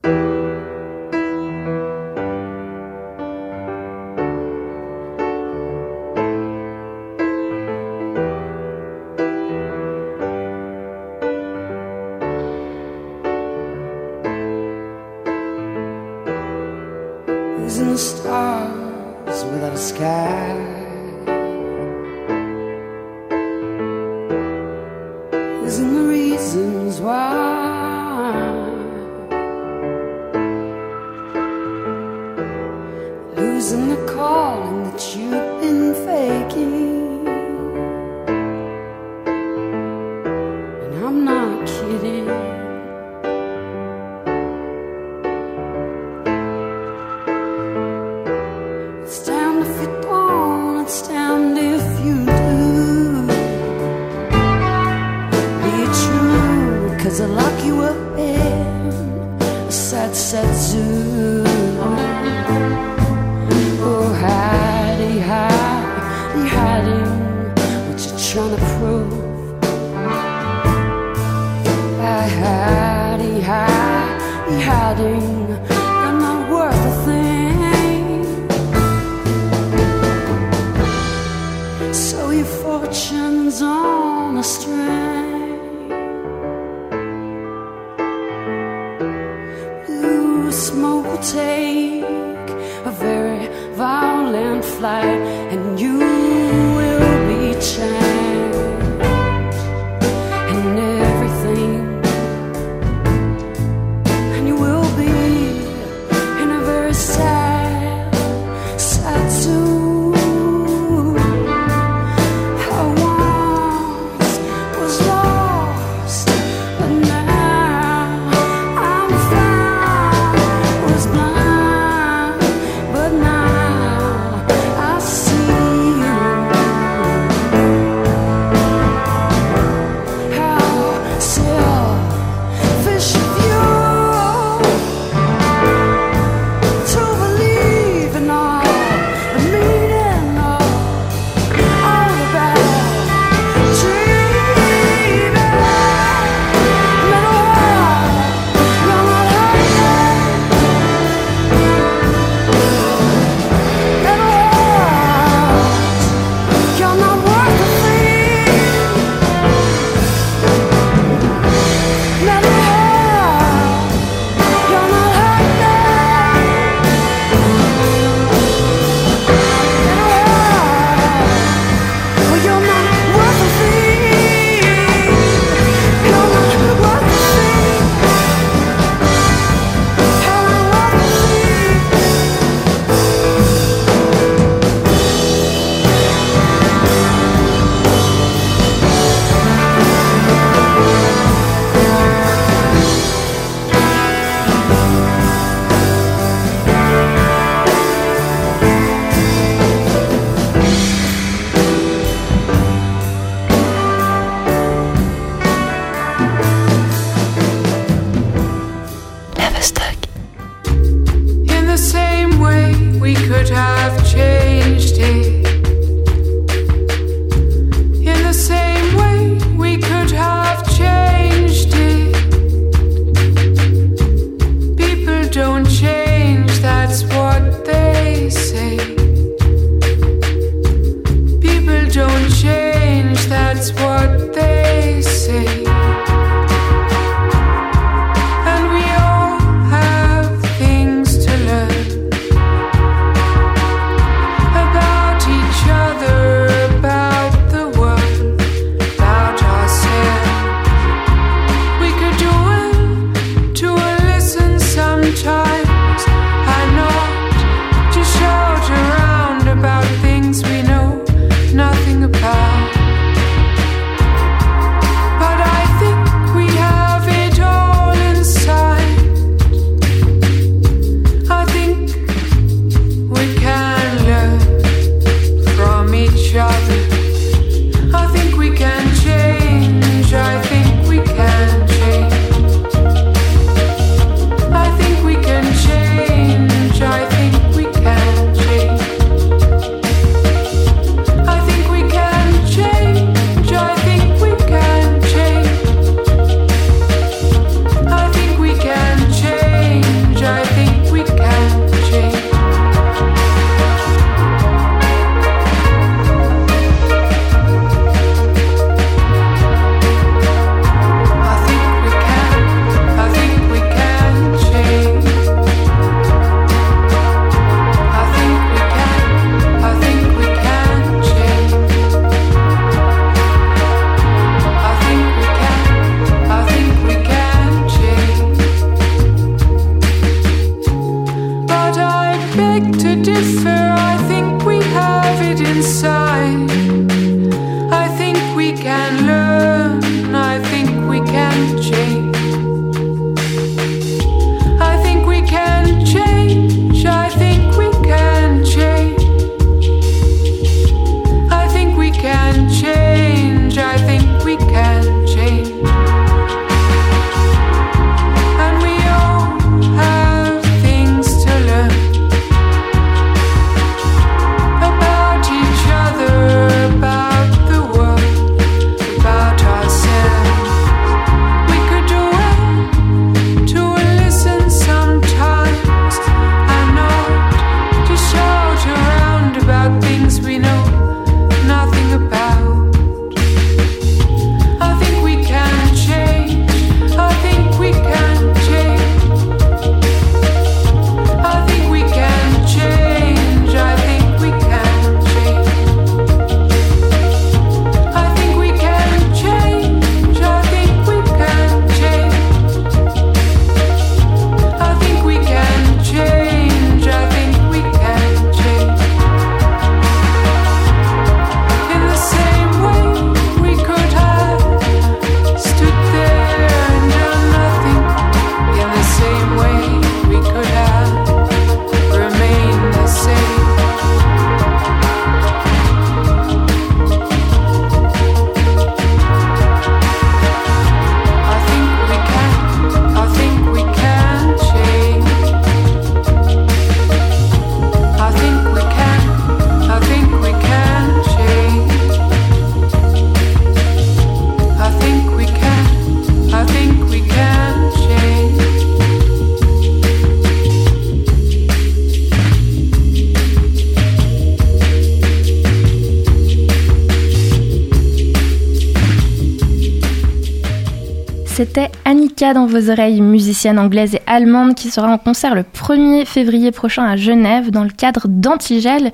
Anglaise 463.50 463.94
et 463.94 464.02
allemande 464.06 464.54
qui 464.54 464.70
sera 464.70 464.88
en 464.88 464.98
concert 464.98 465.34
le 465.34 465.42
1er 465.42 466.04
février 466.06 466.50
prochain 466.50 466.84
à 466.84 466.96
Genève 466.96 467.50
dans 467.50 467.64
le 467.64 467.70
cadre 467.70 468.06
d'Antigel. 468.08 468.92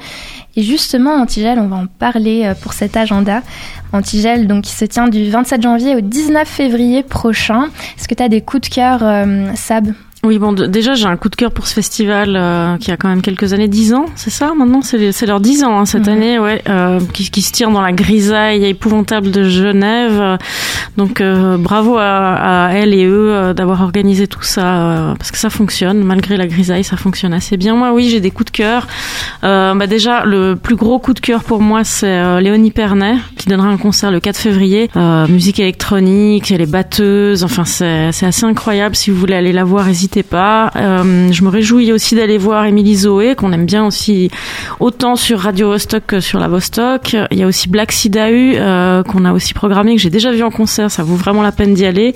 Et 0.57 0.63
justement, 0.63 1.15
Antigel, 1.15 1.59
on 1.59 1.69
va 1.69 1.77
en 1.77 1.87
parler 1.87 2.45
euh, 2.45 2.55
pour 2.55 2.73
cet 2.73 2.97
agenda. 2.97 3.43
Antigel, 3.93 4.47
donc, 4.47 4.65
qui 4.65 4.73
se 4.73 4.85
tient 4.85 5.09
du 5.09 5.31
27 5.31 5.63
janvier 5.63 5.97
au 5.97 6.01
19 6.01 6.47
février 6.49 7.03
prochain. 7.03 7.69
Est-ce 7.97 8.09
que 8.09 8.15
tu 8.15 8.23
as 8.23 8.29
des 8.29 8.41
coups 8.41 8.69
de 8.69 8.75
cœur, 8.75 9.01
euh, 9.03 9.55
Sab? 9.55 9.93
Oui, 10.25 10.39
bon, 10.39 10.53
déjà 10.53 10.95
j'ai 10.95 11.07
un 11.07 11.17
coup 11.17 11.29
de 11.29 11.37
cœur 11.37 11.53
pour 11.53 11.69
ce 11.69 11.75
festival 11.75 12.35
euh, 12.35 12.77
qui 12.79 12.91
a 12.91 12.97
quand 12.97 13.09
même 13.09 13.23
quelques 13.23 13.53
années, 13.53 13.69
10 13.69 13.95
ans, 13.95 14.07
c'est 14.17 14.31
ça 14.31 14.53
Maintenant, 14.57 14.81
c'est 14.83 15.27
leurs 15.27 15.39
10 15.39 15.63
ans 15.63 15.79
hein, 15.79 15.87
cette 15.87 16.09
Mhm. 16.09 16.13
année, 16.13 16.39
ouais, 16.41 16.61
euh, 16.69 16.99
qui, 17.15 17.31
qui 17.31 17.41
se 17.41 17.53
tire 17.53 17.71
dans 17.71 17.81
la 17.81 17.93
grisaille 17.93 18.65
épouvantable 18.65 19.31
de 19.31 19.45
Genève. 19.45 20.39
Donc 20.97 21.21
euh, 21.21 21.57
bravo 21.57 21.97
à, 21.99 22.67
à 22.67 22.73
elle 22.73 22.95
et 22.95 23.05
eux 23.05 23.31
euh, 23.31 23.55
d'avoir 23.55 23.81
organisé 23.83 24.27
tout 24.27 24.43
ça 24.43 24.81
euh, 24.81 25.15
parce 25.15 25.31
que 25.31 25.39
ça 25.39 25.51
fonctionne 25.51 26.03
malgré 26.03 26.37
la 26.37 26.49
grisaille, 26.49 26.83
ça 26.83 26.97
fonctionne 26.97 27.33
assez 27.33 27.57
bien. 27.57 27.77
Moi, 27.77 27.93
oui, 27.93 28.09
j'ai 28.09 28.21
des 28.21 28.33
coups 28.33 28.51
de 28.51 28.57
cœur. 28.57 28.89
Euh, 29.45 29.75
bah 29.77 29.87
déjà, 29.87 30.25
le 30.25 30.57
plus 30.57 30.75
gros 30.75 30.99
coup 30.99 31.15
de 31.15 31.21
cœur 31.21 31.45
pour 31.45 31.61
moi, 31.61 31.85
c'est 31.85 32.09
euh, 32.09 32.41
Léonie 32.41 32.73
Pernet 32.73 33.15
qui 33.37 33.49
donnera 33.49 33.69
un 33.69 33.77
concert 33.77 34.11
le 34.11 34.19
4 34.19 34.37
février. 34.37 34.91
Euh, 34.97 35.29
musique 35.29 35.61
électronique, 35.61 36.51
elle 36.51 36.61
est 36.63 36.67
batteuse. 36.71 37.45
Enfin, 37.45 37.65
c'est 37.65 38.11
c'est 38.11 38.27
assez 38.27 38.45
incroyable. 38.45 38.97
Si 38.97 39.13
vous 39.13 39.17
voulez 39.19 39.35
aller 39.35 39.53
la 39.53 39.63
voir, 39.63 39.87
n'hésitez 40.09 40.23
pas. 40.23 40.71
Euh, 40.75 41.31
je 41.31 41.45
me 41.45 41.51
réjouis 41.51 41.93
aussi 41.93 42.15
d'aller 42.15 42.39
voir 42.39 42.65
Émilie 42.65 42.97
Zoé, 42.97 43.35
qu'on 43.35 43.53
aime 43.53 43.67
bien 43.67 43.85
aussi 43.85 44.31
autant 44.81 45.17
sur 45.17 45.41
Radio 45.41 45.69
Vostok 45.69 46.07
que 46.07 46.21
sur 46.21 46.39
la 46.39 46.49
Vostok. 46.49 47.15
Il 47.31 47.39
y 47.39 47.43
a 47.43 47.47
aussi 47.47 47.69
Black 47.69 47.93
Sidahu 47.93 48.55
euh, 48.55 49.03
qu'on 49.03 49.27
a 49.27 49.35
aussi 49.35 49.53
programmé, 49.53 49.97
que 49.97 50.01
j'ai 50.01 50.09
déjà 50.09 50.33
vu 50.33 50.43
en 50.43 50.51
concert. 50.51 50.91
Ça 50.91 51.03
vaut 51.03 51.17
vraiment 51.17 51.43
la 51.43 51.53
peine 51.53 51.75
d'y 51.75 51.85
aller. 51.85 52.15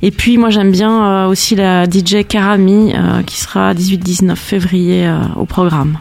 Et 0.00 0.10
puis 0.10 0.38
moi, 0.38 0.48
j'aime 0.48 0.70
bien 0.70 1.04
euh, 1.04 1.26
aussi 1.26 1.54
la 1.54 1.84
DJ 1.84 2.24
Karami 2.26 2.94
qui 3.26 3.38
sera 3.38 3.74
18-19 3.74 4.36
février 4.36 5.12
au 5.36 5.44
programme. 5.44 5.98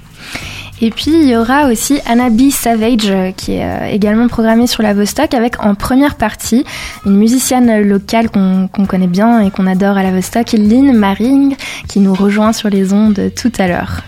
Et 0.86 0.90
puis 0.90 1.12
il 1.14 1.30
y 1.30 1.38
aura 1.38 1.68
aussi 1.68 2.02
Anabi 2.06 2.52
Savage 2.52 3.10
euh, 3.10 3.32
qui 3.32 3.54
est 3.54 3.64
euh, 3.64 3.86
également 3.90 4.28
programmée 4.28 4.68
sur 4.68 4.84
la 4.84 4.94
Vostok 4.94 5.34
avec 5.34 5.64
en 5.64 5.76
première 5.76 6.16
partie 6.16 6.66
une 7.06 7.16
musicienne 7.16 7.84
locale 7.84 8.30
qu'on 8.30 8.68
qu'on 8.68 8.86
connaît 8.86 9.08
bien 9.08 9.40
et 9.40 9.50
qu'on 9.50 9.66
adore 9.66 9.96
à 9.96 10.04
la 10.04 10.12
Vostok, 10.12 10.52
Lynn 10.52 10.92
Maring, 10.92 11.56
qui 11.88 12.02
nous 12.02 12.14
rejoint 12.14 12.52
sur 12.52 12.70
les 12.70 12.92
ondes 12.92 13.32
tout 13.34 13.52
à 13.60 13.70
l'heure. 13.70 14.02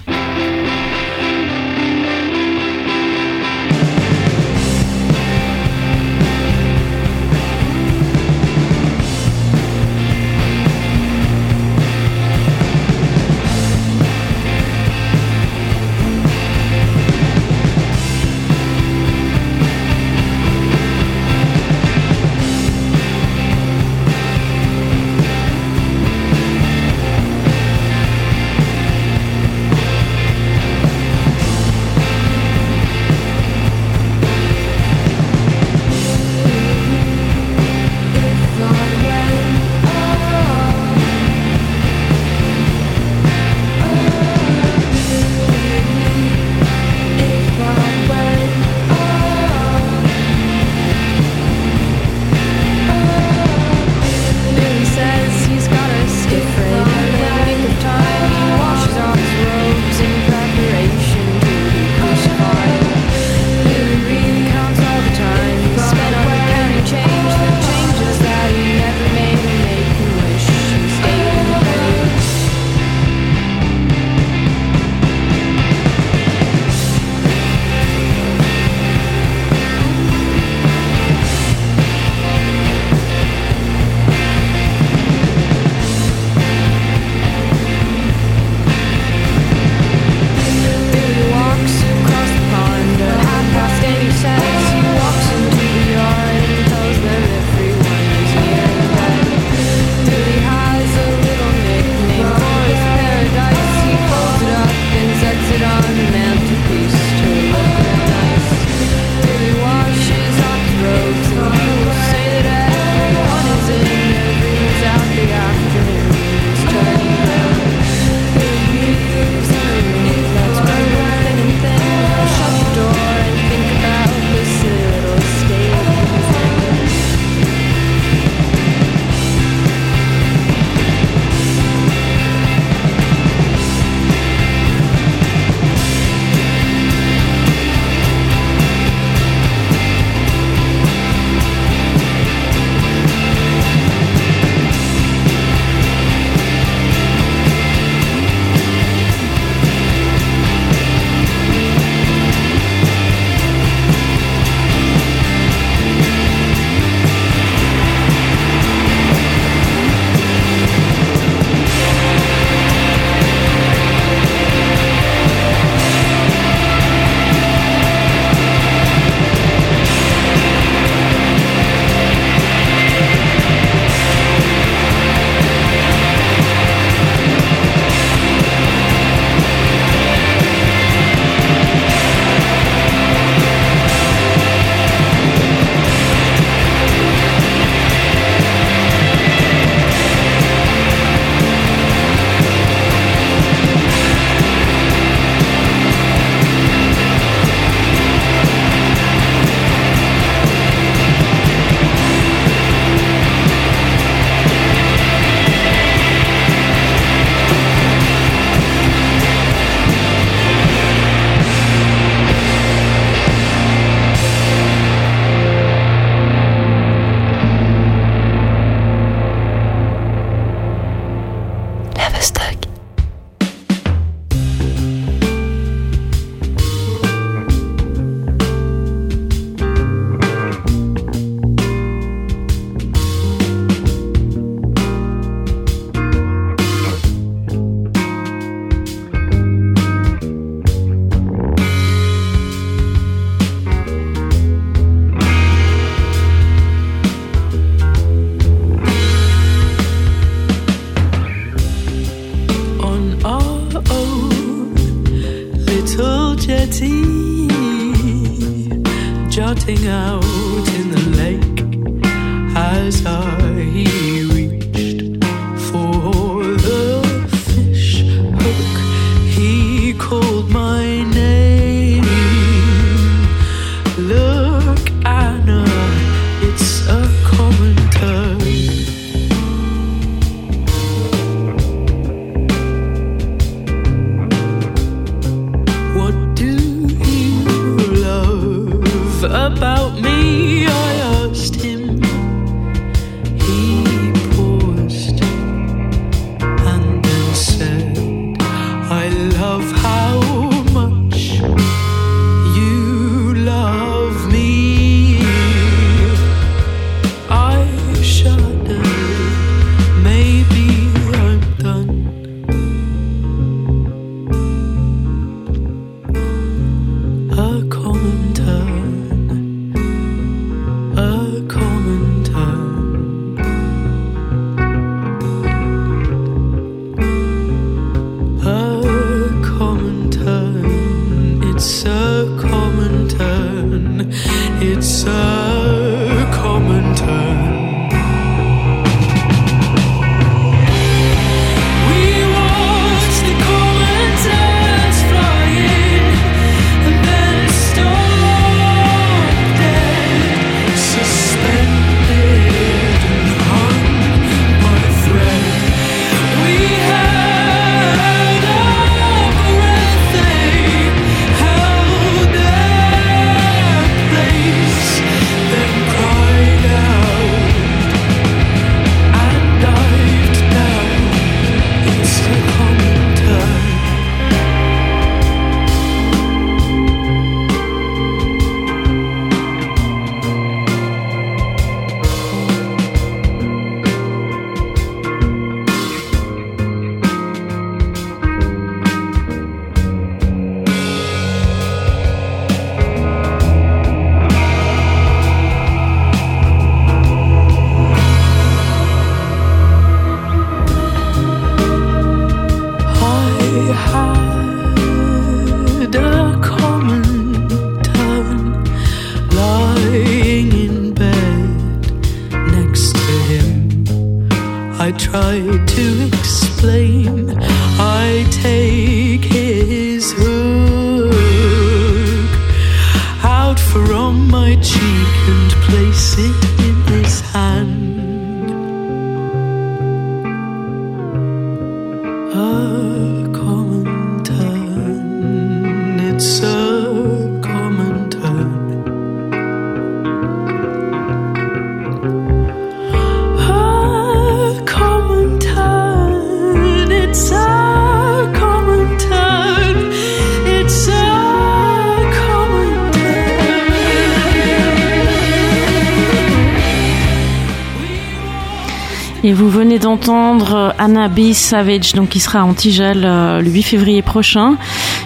D'entendre 460.06 460.76
Anna 460.78 461.08
B. 461.08 461.34
Savage, 461.34 461.94
donc 461.94 462.10
qui 462.10 462.20
sera 462.20 462.40
à 462.40 462.44
Antigel 462.44 463.04
euh, 463.06 463.42
le 463.42 463.50
8 463.50 463.64
février 463.64 464.02
prochain. 464.04 464.56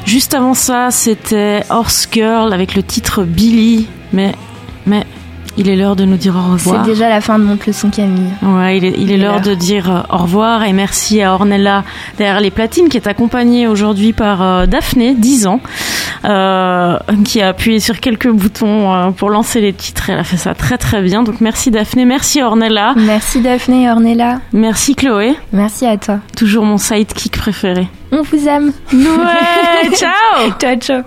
Juste 0.05 0.33
avant 0.33 0.53
ça, 0.53 0.91
c'était 0.91 1.63
Horse 1.69 2.09
Girl 2.11 2.51
avec 2.53 2.75
le 2.75 2.83
titre 2.83 3.23
Billy. 3.23 3.87
Mais, 4.11 4.33
mais, 4.85 5.05
il 5.57 5.69
est 5.69 5.75
l'heure 5.77 5.95
de 5.95 6.03
nous 6.03 6.17
dire 6.17 6.35
au 6.35 6.57
C'est 6.57 6.69
revoir. 6.69 6.85
déjà 6.85 7.07
la 7.07 7.21
fin 7.21 7.39
de 7.39 7.45
mon 7.45 7.57
leçon 7.65 7.89
Camille. 7.89 8.31
Ouais, 8.41 8.77
il 8.77 8.85
est, 8.85 8.93
il 8.97 9.11
est 9.11 9.17
l'heure 9.17 9.41
de 9.41 9.53
dire 9.53 9.89
euh, 9.89 10.01
au 10.13 10.17
revoir 10.17 10.63
et 10.63 10.73
merci 10.73 11.21
à 11.21 11.33
Ornella 11.33 11.83
derrière 12.17 12.41
les 12.41 12.51
platines 12.51 12.89
qui 12.89 12.97
est 12.97 13.07
accompagnée 13.07 13.67
aujourd'hui 13.67 14.11
par 14.11 14.41
euh, 14.41 14.65
Daphné, 14.65 15.15
10 15.15 15.47
ans, 15.47 15.61
euh, 16.29 16.97
qui 17.25 17.41
a 17.41 17.49
appuyé 17.49 17.79
sur 17.79 17.99
quelques 17.99 18.29
boutons 18.29 18.93
euh, 18.93 19.09
pour 19.11 19.29
lancer 19.29 19.59
les 19.61 19.73
titres. 19.73 20.09
Elle 20.09 20.19
a 20.19 20.23
fait 20.23 20.37
ça 20.37 20.53
très 20.53 20.77
très 20.77 21.01
bien. 21.01 21.23
Donc 21.23 21.41
merci 21.41 21.71
Daphné, 21.71 22.05
merci 22.05 22.41
Ornella, 22.41 22.93
Merci 22.95 23.41
Daphné 23.41 23.83
et 23.85 23.89
Ornella. 23.89 24.39
merci 24.53 24.95
Chloé, 24.95 25.35
Merci 25.53 25.85
à 25.85 25.97
toi. 25.97 26.19
toujours 26.37 26.63
mon 26.65 26.77
sidekick 26.77 27.37
préféré. 27.37 27.87
On 28.11 28.21
vous 28.21 28.47
aime. 28.47 28.71
Ouais, 28.93 29.89
ciao 29.95 30.51
Ciao, 30.59 30.75
ciao. 30.77 31.03